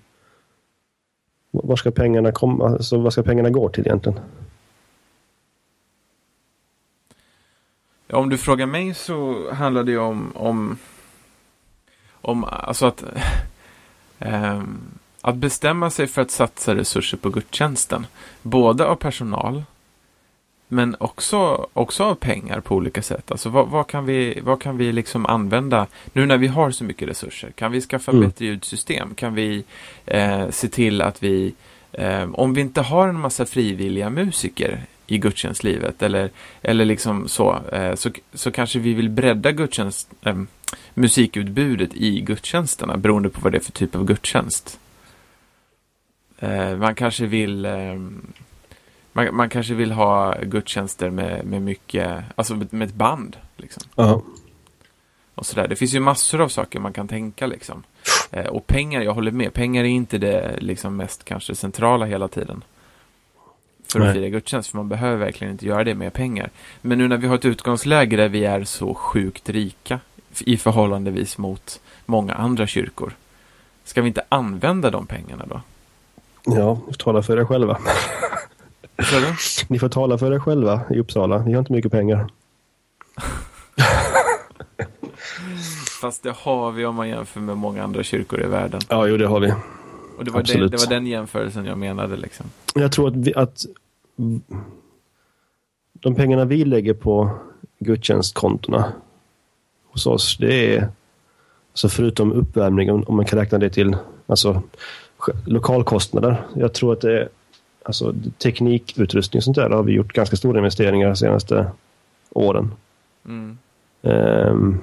Var 1.64 1.76
ska 1.76 1.92
pengarna 1.92 2.32
komma? 2.32 2.66
Alltså, 2.66 2.98
vad 2.98 3.14
ska 3.14 3.24
pengarna 3.24 3.50
gå 3.50 3.70
till 3.70 3.88
egentligen? 3.88 4.20
Om 8.12 8.30
du 8.30 8.38
frågar 8.38 8.66
mig 8.66 8.94
så 8.94 9.50
handlar 9.54 9.84
det 9.84 9.98
om, 9.98 10.32
om, 10.36 10.78
om 12.22 12.44
alltså 12.44 12.86
att, 12.86 13.04
ehm, 14.20 14.80
att 15.22 15.36
bestämma 15.36 15.90
sig 15.90 16.08
för 16.08 16.22
att 16.22 16.32
satsa 16.32 16.76
resurser 16.76 17.18
på 17.18 17.30
gudstjänsten. 17.30 18.08
Både 18.42 18.86
av 18.86 18.96
personal, 18.96 19.64
men 20.68 20.96
också, 21.00 21.68
också 21.74 22.04
av 22.04 22.16
pengar 22.16 22.60
på 22.60 22.76
olika 22.76 23.02
sätt. 23.02 23.32
Alltså 23.32 23.50
vad, 23.50 23.68
vad 23.68 23.88
kan 23.88 24.06
vi, 24.06 24.40
vad 24.44 24.62
kan 24.62 24.78
vi 24.78 24.92
liksom 24.92 25.26
använda 25.26 25.88
nu 26.14 26.26
när 26.26 26.38
vi 26.38 26.48
har 26.48 26.72
så 26.72 26.84
mycket 26.84 27.10
resurser? 27.10 27.52
Kan 27.52 27.72
vi 27.72 27.82
skaffa 27.82 28.12
Mm. 28.12 28.24
bättre 28.24 28.46
ljudsystem? 28.46 29.16
Kan 29.16 29.34
vi 29.34 29.64
eh, 30.06 30.50
se 30.50 30.68
till 30.68 31.02
att 31.02 31.24
vi, 31.24 31.54
eh, 31.92 32.30
om 32.34 32.54
vi 32.54 32.62
inte 32.62 32.82
har 32.82 33.08
en 33.08 33.20
massa 33.20 33.46
frivilliga 33.46 34.10
musiker 34.10 34.82
i 35.08 35.18
gudstjänstlivet 35.18 36.02
eller, 36.02 36.30
eller 36.62 36.86
liksom 36.86 37.28
så, 37.28 37.60
eh, 37.72 37.96
så, 37.96 38.10
så 38.34 38.52
kanske 38.52 38.80
vi 38.80 38.94
vill 38.94 39.10
bredda 39.10 39.52
gudstjänst, 39.52 40.10
eh, 40.26 40.42
musikutbudet 40.94 41.94
i 41.94 42.22
gudstjänsterna 42.22 42.98
beroende 42.98 43.30
på 43.30 43.42
vad 43.42 43.52
det 43.52 43.58
är 43.58 43.64
för 43.64 43.72
typ 43.72 43.96
av 43.96 44.06
gudstjänst. 44.06 44.80
Eh, 46.40 46.78
man 46.78 46.96
kanske 46.96 47.26
vill 47.26 47.66
eh, 47.66 47.96
man, 49.18 49.36
man 49.36 49.50
kanske 49.50 49.74
vill 49.74 49.92
ha 49.92 50.36
gudstjänster 50.42 51.10
med, 51.10 51.46
med 51.46 51.62
mycket, 51.62 52.24
alltså 52.36 52.56
med, 52.70 52.88
ett 52.88 52.94
band. 52.94 53.38
Liksom, 53.58 53.84
Ja. 53.96 54.22
och 55.36 55.46
sådär. 55.46 55.68
Det 55.68 55.76
finns 55.76 55.94
ju 55.94 56.00
massor 56.00 56.42
av 56.42 56.48
saker 56.50 56.80
man 56.80 56.94
kan 56.94 57.08
tänka 57.08 57.48
liksom. 57.48 57.84
Eh, 58.32 58.46
och 58.46 58.68
pengar, 58.68 59.02
jag 59.02 59.14
håller 59.14 59.32
med, 59.32 59.54
pengar 59.54 59.84
är 59.84 59.88
inte 59.88 60.18
det 60.18 60.58
liksom 60.60 60.96
mest 60.98 61.24
kanske 61.24 61.56
centrala 61.56 62.06
hela 62.06 62.28
tiden. 62.28 62.64
För 63.92 64.00
att 64.00 64.06
Nej. 64.06 64.14
fira 64.16 64.30
gudstjänst, 64.30 64.70
för 64.70 64.78
man 64.78 64.90
behöver 64.90 65.18
verkligen 65.18 65.52
inte 65.52 65.66
göra 65.66 65.84
det 65.84 65.96
med 65.96 66.14
pengar. 66.14 66.50
Men 66.82 66.98
nu 66.98 67.08
när 67.08 67.18
vi 67.18 67.28
har 67.28 67.36
ett 67.36 67.46
utgångsläge 67.46 68.16
där 68.18 68.30
vi 68.30 68.46
är 68.46 68.64
så 68.64 68.94
sjukt 68.94 69.50
rika 69.50 70.00
i 70.40 70.58
förhållandevis 70.58 71.38
mot 71.38 71.80
många 72.06 72.34
andra 72.34 72.68
kyrkor. 72.68 73.14
Ska 73.84 74.02
vi 74.02 74.08
inte 74.08 74.24
använda 74.30 74.90
de 74.90 75.08
pengarna 75.08 75.46
då? 75.46 75.62
Ja, 76.44 76.80
tala 77.00 77.24
för 77.24 77.38
er 77.38 77.46
själva. 77.46 77.78
Ni 79.68 79.80
får 79.80 79.90
tala 79.90 80.18
för 80.18 80.34
er 80.34 80.40
själva 80.40 80.82
i 80.90 81.00
Uppsala. 81.00 81.38
Ni 81.38 81.54
har 81.54 81.60
inte 81.60 81.74
mycket 81.74 81.92
pengar. 81.92 82.28
Fast 86.02 86.24
det 86.24 86.32
har 86.38 86.72
vi 86.72 86.86
om 86.86 86.96
man 86.96 87.10
jämför 87.10 87.40
med 87.40 87.58
många 87.58 87.84
andra 87.84 88.04
kyrkor 88.04 88.44
i 88.44 88.48
världen. 88.48 88.82
Ja, 88.90 89.08
jo 89.08 89.18
det 89.18 89.28
har 89.28 89.40
vi. 89.40 89.54
Och 90.18 90.26
det 90.26 90.32
var, 90.32 90.40
det, 90.40 90.52
Absolut. 90.52 90.72
det 90.72 90.78
var 90.78 90.88
den 90.88 91.08
jämförelsen 91.08 91.66
jag 91.66 91.78
menade 91.78 92.18
liksom. 92.18 92.46
Jag 92.76 92.92
tror 92.92 93.08
att, 93.08 93.16
vi, 93.16 93.34
att 93.36 93.66
de 95.94 96.16
pengarna 96.16 96.46
vi 96.46 96.66
lägger 96.66 96.94
på 96.94 97.30
gudstjänstkontona 97.80 98.92
hos 99.92 100.06
oss, 100.06 100.38
det 100.38 100.76
är 100.76 100.88
alltså 101.72 101.90
förutom 101.90 102.32
uppvärmning, 102.32 102.92
om 102.92 103.16
man 103.16 103.26
kan 103.26 103.40
räkna 103.40 103.58
det 103.58 103.70
till 103.70 103.98
alltså, 104.28 104.62
lokalkostnader. 105.46 106.48
Jag 106.56 106.74
tror 106.74 106.94
att 106.94 107.02
det 107.02 107.20
är 107.20 107.30
alltså, 107.88 108.16
teknikutrustning 108.38 109.40
och 109.40 109.44
sånt 109.44 109.58
där 109.58 109.70
har 109.70 109.84
vi 109.84 109.94
gjort 109.94 110.14
ganska 110.14 110.36
stora 110.36 110.58
investeringar 110.58 111.08
de 111.08 111.16
senaste 111.16 111.72
åren. 112.30 112.72
Mm. 113.26 113.58
Ehm. 114.02 114.78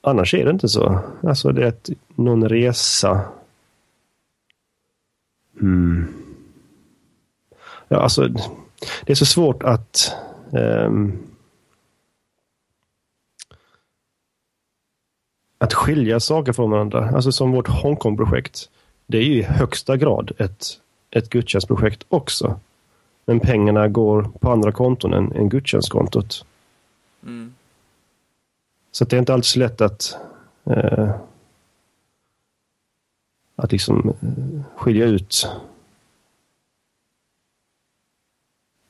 annars 0.00 0.34
är 0.34 0.44
det 0.44 0.50
inte 0.50 0.68
så. 0.68 1.00
Alltså 1.22 1.52
det 1.52 1.62
är 1.62 1.68
ett, 1.68 1.90
någon 2.14 2.48
resa. 2.48 3.20
Hmm. 5.60 6.06
Ja, 7.88 8.00
alltså 8.00 8.28
det 9.04 9.12
är 9.12 9.14
så 9.14 9.26
svårt 9.26 9.62
att 9.62 10.14
ehm, 10.52 11.18
att 15.58 15.74
skilja 15.74 16.20
saker 16.20 16.52
från 16.52 16.70
varandra. 16.70 17.10
Alltså 17.14 17.32
som 17.32 17.52
vårt 17.52 17.68
Hongkong-projekt. 17.68 18.70
Det 19.10 19.18
är 19.18 19.22
ju 19.22 19.38
i 19.38 19.42
högsta 19.42 19.96
grad 19.96 20.32
ett, 20.38 20.80
ett 21.10 21.30
gudstjänstprojekt 21.30 22.04
också. 22.08 22.60
Men 23.24 23.40
pengarna 23.40 23.88
går 23.88 24.22
på 24.40 24.50
andra 24.50 24.72
konton 24.72 25.14
än, 25.14 25.32
än 25.32 25.48
gudstjänstkontot. 25.48 26.44
Mm. 27.22 27.54
Så 28.92 29.04
det 29.04 29.16
är 29.16 29.20
inte 29.20 29.34
alltid 29.34 29.44
så 29.44 29.58
lätt 29.58 29.80
att 29.80 30.16
eh, 30.64 31.16
att 33.56 33.72
liksom 33.72 34.08
eh, 34.08 34.62
skilja 34.76 35.06
ut 35.06 35.48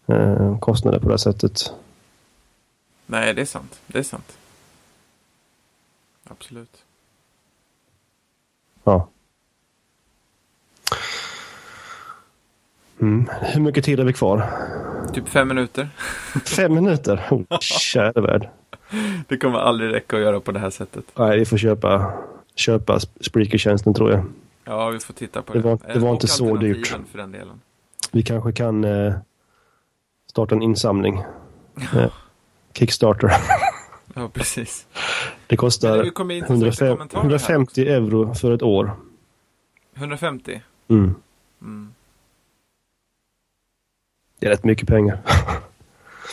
eh, 0.07 0.59
kostnader 0.59 0.99
på 0.99 1.05
det 1.05 1.13
här 1.13 1.17
sättet. 1.17 1.73
Nej, 3.07 3.35
det 3.35 3.41
är 3.41 3.47
sant. 3.47 3.81
Det 3.87 3.99
är 3.99 4.03
sant. 4.03 4.39
Absolut. 6.25 6.85
Ja. 8.85 9.09
Mm. 13.01 13.27
Hur 13.41 13.61
mycket 13.61 13.85
tid 13.85 13.99
har 13.99 14.07
vi 14.07 14.13
kvar? 14.13 14.51
Typ 15.15 15.29
fem 15.29 15.49
minuter. 15.49 15.89
Fem 16.57 16.75
minuter? 16.75 17.27
Oh, 17.31 17.59
käre 17.61 18.21
värld. 18.21 18.49
Det 19.29 19.37
kommer 19.37 19.59
aldrig 19.59 19.93
räcka 19.93 20.17
att 20.17 20.23
göra 20.23 20.41
på 20.41 20.53
det 20.53 20.59
här 20.59 20.71
sättet. 20.71 21.05
Nej, 21.15 21.39
vi 21.39 21.45
får 21.45 21.59
köpa, 21.59 22.13
köpa 22.55 22.99
Spreaker-tjänsten 23.21 23.95
tror 23.95 24.11
jag. 24.11 24.25
Ja, 24.65 24.89
vi 24.91 24.99
får 25.01 25.15
titta 25.15 25.43
på 25.43 25.53
Det 25.53 25.59
det. 25.59 25.69
var- 25.69 25.79
det 25.95 25.99
var 25.99 26.11
inte 26.13 26.27
så 26.27 26.57
dyrt. 26.57 26.87
För 27.11 27.19
den 27.19 27.33
delen. 27.33 27.61
Vi 28.13 28.23
kanske 28.23 28.53
kan 28.53 28.85
eh, 28.85 29.15
starta 30.31 30.55
en 30.55 30.63
insamling. 30.63 31.23
Eh, 31.95 32.11
Kickstarter. 32.75 33.33
Ja, 34.15 34.29
precis. 34.29 34.87
Det 35.47 35.57
kostar 35.57 36.11
kommer 36.11 36.35
intressanta 36.35 36.65
105, 36.67 36.97
kommentarer 36.97 37.21
här 37.23 37.29
150 37.29 37.89
euro 37.89 38.35
för 38.35 38.53
ett 38.53 38.63
år. 38.63 38.85
också. 38.85 40.01
150? 40.01 40.61
Mm. 40.89 41.15
Mm. 41.63 41.95
Det 44.41 44.47
är 44.47 44.51
rätt 44.51 44.65
mycket 44.65 44.89
pengar. 44.89 45.19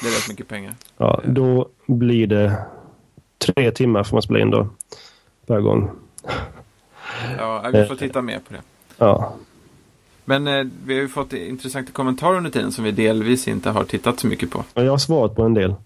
Det 0.01 0.07
är 0.07 0.11
rätt 0.11 0.29
mycket 0.29 0.47
pengar. 0.47 0.73
Ja, 0.97 1.21
då 1.25 1.67
blir 1.85 2.27
det 2.27 2.57
tre 3.37 3.71
timmar 3.71 4.03
får 4.03 4.15
man 4.15 4.21
spela 4.21 4.39
in 4.39 4.49
då. 4.51 4.67
Per 5.47 5.61
gång. 5.61 5.89
Ja, 7.37 7.69
vi 7.73 7.85
får 7.85 7.95
titta 7.95 8.21
mer 8.21 8.39
på 8.39 8.53
det. 8.53 8.61
Ja, 8.97 9.33
Men 10.25 10.47
eh, 10.47 10.65
vi 10.85 10.93
har 10.93 11.01
ju 11.01 11.07
fått 11.07 11.33
intressanta 11.33 11.91
kommentarer 11.91 12.37
under 12.37 12.49
tiden 12.51 12.71
som 12.71 12.83
vi 12.83 12.91
delvis 12.91 13.47
inte 13.47 13.69
har 13.69 13.83
tittat 13.83 14.19
så 14.19 14.27
mycket 14.27 14.51
på. 14.51 14.63
och 14.73 14.83
jag 14.83 14.91
har 14.91 14.97
svarat 14.97 15.35
på 15.35 15.43
en 15.43 15.53
del. 15.53 15.71
Och 15.71 15.79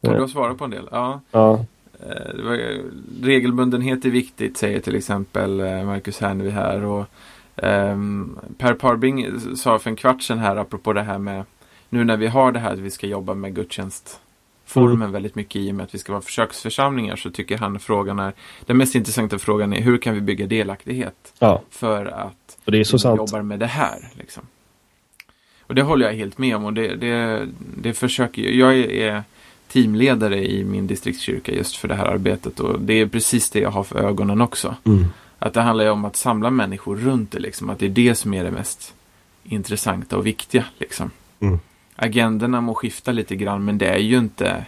du 0.00 0.10
Eh, 0.14 0.20
har 0.20 0.28
svarat 0.28 0.58
på 0.58 0.64
en 0.64 0.70
del. 0.70 0.88
Ja. 0.90 1.20
Ja, 1.30 1.64
Eh, 2.08 2.78
Regelbundenhet 3.22 4.04
är 4.04 4.10
viktigt, 4.10 4.56
säger 4.56 4.80
till 4.80 4.96
exempel 4.96 5.60
eh, 5.60 5.84
Marcus 5.84 6.20
Hernevi 6.20 6.50
här. 6.50 6.84
Och, 6.84 7.04
ehm, 7.56 8.38
per 8.58 8.74
Parbing 8.74 9.40
sa 9.56 9.78
för 9.78 9.90
en 9.90 9.96
kvart 9.96 10.22
sedan 10.22 10.38
här, 10.38 10.56
apropå 10.56 10.92
det 10.92 11.02
här 11.02 11.18
med 11.18 11.44
nu 11.88 12.04
när 12.04 12.16
vi 12.16 12.26
har 12.26 12.52
det 12.52 12.58
här 12.58 12.72
att 12.72 12.78
vi 12.78 12.90
ska 12.90 13.06
jobba 13.06 13.34
med 13.34 13.54
gudstjänstformen 13.54 15.12
väldigt 15.12 15.34
mycket 15.34 15.56
i 15.56 15.70
och 15.70 15.74
med 15.74 15.84
att 15.84 15.94
vi 15.94 15.98
ska 15.98 16.12
vara 16.12 16.22
försöksförsamlingar 16.22 17.16
så 17.16 17.30
tycker 17.30 17.58
han 17.58 17.80
frågan 17.80 18.18
är 18.18 18.32
den 18.66 18.76
mest 18.76 18.94
intressanta 18.94 19.38
frågan 19.38 19.72
är 19.72 19.80
hur 19.80 19.98
kan 19.98 20.14
vi 20.14 20.20
bygga 20.20 20.46
delaktighet 20.46 21.34
ja. 21.38 21.62
för 21.70 22.06
att 22.06 22.58
vi 22.64 22.84
sant. 22.84 23.18
jobbar 23.18 23.42
med 23.42 23.58
det 23.58 23.66
här. 23.66 24.08
Liksom. 24.14 24.42
Och 25.60 25.74
det 25.74 25.82
håller 25.82 26.06
jag 26.06 26.14
helt 26.14 26.38
med 26.38 26.56
om 26.56 26.64
och 26.64 26.72
det, 26.72 26.96
det, 26.96 27.48
det 27.76 27.92
försöker 27.92 28.42
jag. 28.42 28.54
Jag 28.54 28.90
är 28.92 29.22
teamledare 29.68 30.50
i 30.50 30.64
min 30.64 30.86
distriktskyrka 30.86 31.52
just 31.52 31.76
för 31.76 31.88
det 31.88 31.94
här 31.94 32.06
arbetet 32.06 32.60
och 32.60 32.80
det 32.80 32.94
är 32.94 33.06
precis 33.06 33.50
det 33.50 33.60
jag 33.60 33.70
har 33.70 33.84
för 33.84 33.98
ögonen 33.98 34.40
också. 34.40 34.76
Mm. 34.84 35.04
Att 35.38 35.54
det 35.54 35.60
handlar 35.60 35.84
ju 35.84 35.90
om 35.90 36.04
att 36.04 36.16
samla 36.16 36.50
människor 36.50 36.96
runt 36.96 37.32
det 37.32 37.38
liksom. 37.38 37.70
Att 37.70 37.78
det 37.78 37.86
är 37.86 37.90
det 37.90 38.14
som 38.14 38.34
är 38.34 38.44
det 38.44 38.50
mest 38.50 38.94
intressanta 39.44 40.16
och 40.16 40.26
viktiga 40.26 40.64
liksom. 40.78 41.10
Mm. 41.40 41.58
Agenderna 41.96 42.60
må 42.60 42.74
skifta 42.74 43.12
lite 43.12 43.36
grann 43.36 43.64
men 43.64 43.78
det 43.78 43.86
är 43.86 43.98
ju 43.98 44.18
inte 44.18 44.66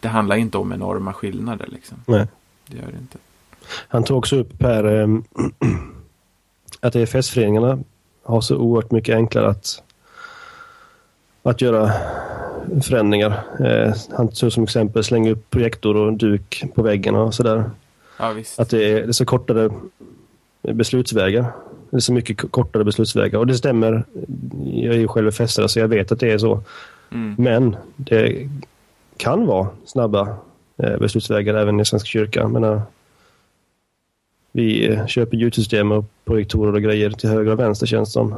det 0.00 0.08
handlar 0.08 0.36
inte 0.36 0.58
om 0.58 0.72
enorma 0.72 1.12
skillnader 1.12 1.66
liksom. 1.72 1.98
Nej. 2.06 2.26
Det 2.66 2.76
gör 2.76 2.86
det 2.86 2.98
inte. 2.98 3.18
Han 3.88 4.04
tog 4.04 4.18
också 4.18 4.36
upp 4.36 4.58
Per 4.58 4.84
ehm, 4.84 5.24
att 6.80 6.96
EFS-föreningarna 6.96 7.78
har 8.22 8.40
så 8.40 8.56
oerhört 8.56 8.90
mycket 8.90 9.14
enklare 9.14 9.48
att, 9.48 9.82
att 11.42 11.60
göra 11.60 11.92
förändringar. 12.82 13.44
Eh, 13.60 13.94
han 14.16 14.28
tog 14.28 14.52
som 14.52 14.64
exempel 14.64 15.04
slänga 15.04 15.30
upp 15.30 15.50
projektor 15.50 15.96
och 15.96 16.12
duk 16.12 16.64
på 16.74 16.82
väggen 16.82 17.14
och 17.14 17.34
sådär. 17.34 17.70
Ja 18.16 18.32
visst. 18.32 18.60
Att 18.60 18.70
det 18.70 18.90
är, 18.90 18.94
det 18.94 19.08
är 19.08 19.12
så 19.12 19.24
kortare 19.24 19.70
beslutsvägar. 20.62 21.52
Det 21.90 21.96
är 21.96 22.00
så 22.00 22.12
mycket 22.12 22.50
kortare 22.50 22.84
beslutsvägar. 22.84 23.38
Och 23.38 23.46
det 23.46 23.54
stämmer. 23.54 24.04
Jag 24.64 24.94
är 24.94 24.98
ju 24.98 25.08
själv 25.08 25.30
fästare 25.30 25.68
så 25.68 25.78
jag 25.78 25.88
vet 25.88 26.12
att 26.12 26.20
det 26.20 26.32
är 26.32 26.38
så. 26.38 26.62
Mm. 27.10 27.34
Men 27.38 27.76
det 27.96 28.48
kan 29.16 29.46
vara 29.46 29.68
snabba 29.86 30.36
eh, 30.76 30.98
beslutsvägar 30.98 31.54
även 31.54 31.80
i 31.80 31.84
Svenska 31.84 32.06
kyrkan. 32.06 32.52
Menar, 32.52 32.82
vi 34.52 34.88
eh, 34.88 35.06
köper 35.06 35.36
ljudsystem 35.36 35.92
och 35.92 36.04
projektorer 36.24 36.72
och 36.74 36.82
grejer 36.82 37.10
till 37.10 37.28
höger 37.28 37.52
och 37.52 37.58
vänster 37.58 37.86
känns 37.86 38.08
det 38.08 38.12
som. 38.12 38.34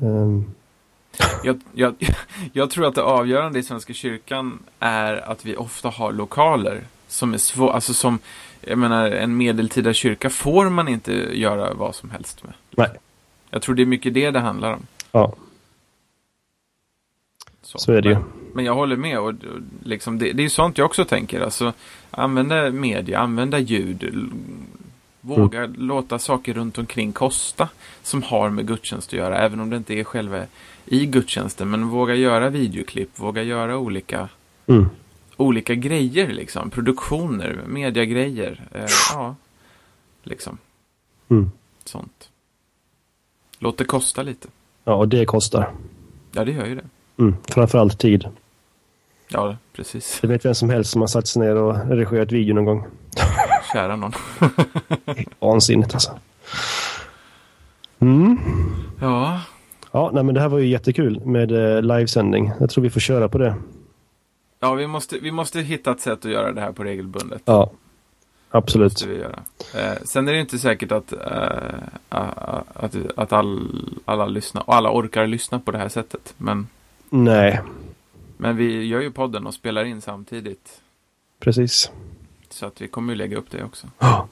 Ehm, 0.00 0.44
Jag, 1.44 1.60
jag, 1.72 1.94
jag 2.52 2.70
tror 2.70 2.86
att 2.86 2.94
det 2.94 3.02
avgörande 3.02 3.58
i 3.58 3.62
Svenska 3.62 3.92
kyrkan 3.92 4.58
är 4.78 5.30
att 5.30 5.44
vi 5.44 5.56
ofta 5.56 5.88
har 5.88 6.12
lokaler 6.12 6.80
som 7.10 7.34
är 7.34 7.38
svåra, 7.38 7.72
alltså 7.72 7.94
som, 7.94 8.18
jag 8.60 8.78
menar 8.78 9.10
en 9.10 9.36
medeltida 9.36 9.92
kyrka 9.92 10.30
får 10.30 10.70
man 10.70 10.88
inte 10.88 11.12
göra 11.38 11.74
vad 11.74 11.94
som 11.94 12.10
helst 12.10 12.44
med. 12.44 12.52
Nej. 12.70 12.88
Jag 13.50 13.62
tror 13.62 13.74
det 13.74 13.82
är 13.82 13.86
mycket 13.86 14.14
det 14.14 14.30
det 14.30 14.40
handlar 14.40 14.72
om. 14.72 14.86
ja, 15.12 15.34
så 17.78 17.92
är 17.92 18.02
det 18.02 18.08
ju. 18.08 18.14
Men, 18.14 18.24
men 18.54 18.64
jag 18.64 18.74
håller 18.74 18.96
med 18.96 19.18
och, 19.18 19.28
och 19.28 19.34
liksom 19.84 20.18
det, 20.18 20.32
det 20.32 20.44
är 20.44 20.48
sånt 20.48 20.78
jag 20.78 20.84
också 20.84 21.04
tänker, 21.04 21.40
alltså 21.40 21.72
använda 22.10 22.70
media, 22.70 23.18
använda 23.18 23.58
ljud, 23.58 24.30
våga 25.20 25.70
låta 25.76 26.18
saker 26.18 26.54
runt 26.54 26.78
omkring 26.78 27.12
kosta 27.12 27.68
som 28.02 28.22
har 28.22 28.50
med 28.50 28.66
gudstjänst 28.66 29.08
att 29.08 29.18
göra, 29.18 29.38
även 29.38 29.60
om 29.60 29.70
det 29.70 29.76
inte 29.76 29.94
är 29.94 30.04
själva 30.04 30.42
i 30.86 31.06
gudstjänsten, 31.06 31.70
men 31.70 31.88
våga 31.88 32.14
göra 32.14 32.48
videoklipp, 32.48 33.18
våga 33.18 33.42
göra 33.42 33.78
olika 33.78 34.28
Mm. 34.66 34.86
Olika 35.40 35.74
grejer 35.74 36.28
liksom. 36.28 36.70
Produktioner, 36.70 37.60
mediagrejer. 37.66 38.68
Eh, 38.72 38.84
ja, 39.12 39.34
liksom 40.22 40.58
Mm. 41.28 41.50
sånt. 41.84 42.28
Låt 43.58 43.78
det 43.78 43.84
kosta 43.84 44.22
lite. 44.22 44.48
Ja, 44.84 44.94
och 44.94 45.08
det 45.08 45.24
kostar. 45.26 45.72
Ja, 46.32 46.44
det 46.44 46.52
gör 46.52 46.66
ju 46.66 46.74
det. 46.74 46.84
Mm. 47.18 47.34
Framförallt 47.48 47.98
tid. 47.98 48.28
Ja, 49.28 49.56
precis. 49.72 50.18
Det 50.20 50.26
vet 50.28 50.44
vem 50.44 50.54
som 50.54 50.70
helst 50.70 50.90
som 50.90 51.00
har 51.00 51.08
satt 51.08 51.26
sig 51.28 51.42
ner 51.42 51.56
och 51.56 51.88
redigerat 51.90 52.32
video 52.32 52.54
någon 52.54 52.64
gång. 52.64 52.86
Kära 53.72 53.96
någon. 53.96 54.12
Vansinnigt 55.38 55.94
alltså. 55.94 56.18
Mm. 57.98 58.38
Ja, 59.00 59.40
Ja, 59.92 60.10
nej, 60.14 60.24
men 60.24 60.34
det 60.34 60.40
här 60.40 60.48
var 60.48 60.58
ju 60.58 60.66
jättekul 60.66 61.20
med 61.24 61.52
eh, 61.76 61.82
livesändning. 61.82 62.52
Jag 62.60 62.70
tror 62.70 62.84
vi 62.84 62.90
får 62.90 63.00
köra 63.00 63.28
på 63.28 63.38
det. 63.38 63.54
Ja 64.60 64.74
vi, 64.74 64.86
måste, 64.86 65.18
vi 65.18 65.30
måste 65.32 65.60
hitta 65.60 65.90
ett 65.90 66.00
sätt 66.00 66.24
att 66.24 66.30
göra 66.30 66.52
det 66.52 66.60
här 66.60 66.72
på 66.72 66.84
regelbundet. 66.84 67.42
Ja, 67.44 67.70
absolut. 68.50 68.92
Måste 68.92 69.08
vi 69.08 69.16
göra. 69.18 69.38
Eh, 69.74 69.98
sen 70.04 70.28
är 70.28 70.32
det 70.32 70.40
inte 70.40 70.58
säkert 70.58 70.92
att, 70.92 71.12
eh, 71.12 71.74
att, 72.08 72.96
att 73.16 73.32
all, 73.32 73.68
alla 74.04 74.26
lyssnar 74.26 74.62
och 74.68 74.74
alla 74.74 74.90
orkar 74.92 75.26
lyssna 75.26 75.60
på 75.60 75.70
det 75.70 75.78
här 75.78 75.88
sättet. 75.88 76.34
Men, 76.36 76.66
Nej, 77.10 77.60
men 78.36 78.56
vi 78.56 78.84
gör 78.86 79.00
ju 79.00 79.10
podden 79.10 79.46
och 79.46 79.54
spelar 79.54 79.84
in 79.84 80.00
samtidigt. 80.00 80.80
precis. 81.40 81.90
Så 82.50 82.66
att 82.66 82.80
vi 82.80 82.88
kommer 82.88 83.12
ju 83.12 83.16
lägga 83.16 83.36
upp 83.36 83.50
det 83.50 83.64
också. 83.64 83.86
Ja. 83.98 84.28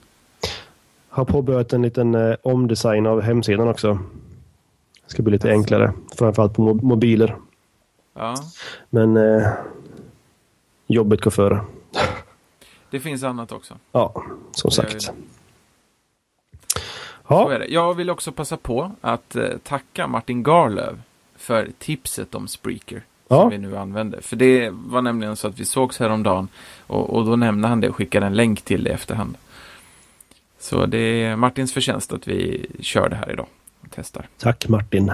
Har 1.09 1.25
påbörjat 1.25 1.73
en 1.73 1.83
liten 1.83 2.15
eh, 2.15 2.37
omdesign 2.43 3.07
av 3.07 3.21
hemsidan 3.21 3.69
också. 3.69 3.99
Det 5.05 5.11
ska 5.13 5.23
bli 5.23 5.33
lite 5.33 5.51
enklare, 5.51 5.93
framförallt 6.19 6.55
på 6.55 6.63
mo- 6.63 6.83
mobiler. 6.85 7.37
Ja, 8.15 8.35
Men 8.91 9.17
eh, 9.17 9.49
jobbet 10.89 11.21
går 11.21 11.31
före. 11.31 11.61
det 12.91 13.01
finns 13.01 13.23
annat 13.23 13.53
också. 13.53 13.75
Ja, 13.93 14.25
som 14.53 14.71
sagt. 14.71 15.13
Ja. 17.29 17.65
Jag 17.69 17.95
vill 17.95 18.11
också 18.11 18.33
passa 18.33 18.57
på 18.57 18.93
att 19.01 19.37
eh, 19.37 19.49
tacka 19.63 20.07
Martin 20.07 20.43
Garlöv 20.43 21.01
för 21.37 21.69
tipset 21.79 22.35
om 22.35 22.49
Spreaker. 22.49 23.03
Ja. 23.29 23.41
Som 23.41 23.51
vi 23.51 23.59
nu 23.59 23.77
använder. 23.77 24.21
För 24.21 24.37
det 24.37 24.71
var 24.71 25.03
nämligen 25.03 25.37
så 25.37 25.49
att 25.49 25.61
vi 25.61 25.65
sågs 25.65 25.99
häromdagen. 25.99 26.49
Och, 26.87 27.17
och 27.17 27.25
då 27.27 27.37
nämnde 27.37 27.69
han 27.69 27.81
det 27.81 27.89
och 27.89 27.97
skickade 27.97 28.27
en 28.27 28.35
länk 28.35 28.63
till 28.63 28.85
det 28.85 28.91
i 28.91 28.93
efterhand. 28.93 29.37
Så 30.59 30.87
det 30.87 30.99
är 30.99 31.37
Martins 31.37 31.73
förtjänst 31.73 32.13
att 32.13 32.29
vi 32.29 32.67
kör 32.81 33.09
det 33.09 33.17
här 33.17 33.33
idag. 33.33 33.47
Och 33.81 33.89
testar. 33.91 34.29
tack 34.39 34.69
Martin. 34.69 35.13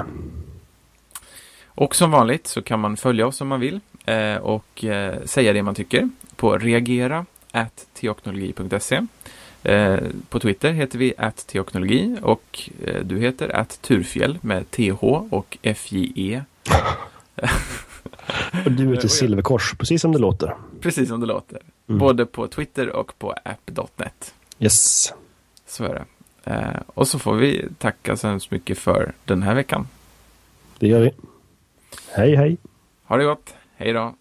Och 1.66 1.96
som 1.96 2.10
vanligt 2.10 2.46
så 2.46 2.62
kan 2.62 2.80
man 2.80 2.96
följa 2.96 3.26
oss 3.26 3.40
om 3.40 3.48
man 3.48 3.60
vill. 3.60 3.80
Eh, 4.04 4.36
och 4.36 4.84
eh, 4.84 5.24
säga 5.24 5.52
det 5.52 5.62
man 5.62 5.74
tycker. 5.74 6.10
På 6.36 6.58
reagera 6.58 7.26
teoknologi.se. 7.94 9.06
Eh, 9.62 9.98
på 10.28 10.40
Twitter 10.40 10.72
heter 10.72 10.98
vi 10.98 11.14
teoknologi 11.46 12.16
och 12.22 12.70
eh, 12.86 13.04
du 13.04 13.18
heter 13.18 13.56
att 13.56 13.82
turfjäll 13.82 14.38
med 14.40 14.70
th 14.70 15.04
och 15.30 15.58
fje. 15.74 16.44
Och 18.64 18.72
du 18.72 18.94
heter 18.94 19.08
Silverkors, 19.08 19.74
precis 19.78 20.00
som 20.00 20.12
det 20.12 20.18
låter. 20.18 20.56
Precis 20.80 21.08
som 21.08 21.20
det 21.20 21.26
låter. 21.26 21.60
Mm. 21.88 21.98
Både 21.98 22.26
på 22.26 22.46
Twitter 22.46 22.88
och 22.88 23.18
på 23.18 23.34
app.net. 23.44 24.34
Yes. 24.58 25.12
Så 25.66 25.84
är 25.84 25.94
det. 25.94 26.04
Eh, 26.50 26.80
och 26.86 27.08
så 27.08 27.18
får 27.18 27.34
vi 27.34 27.68
tacka 27.78 28.16
så 28.16 28.28
hemskt 28.28 28.50
mycket 28.50 28.78
för 28.78 29.12
den 29.24 29.42
här 29.42 29.54
veckan. 29.54 29.88
Det 30.78 30.88
gör 30.88 31.00
vi. 31.00 31.10
Hej 32.12 32.36
hej. 32.36 32.56
Ha 33.04 33.16
det 33.16 33.24
gott. 33.24 33.54
Hej 33.76 33.92
då. 33.92 34.14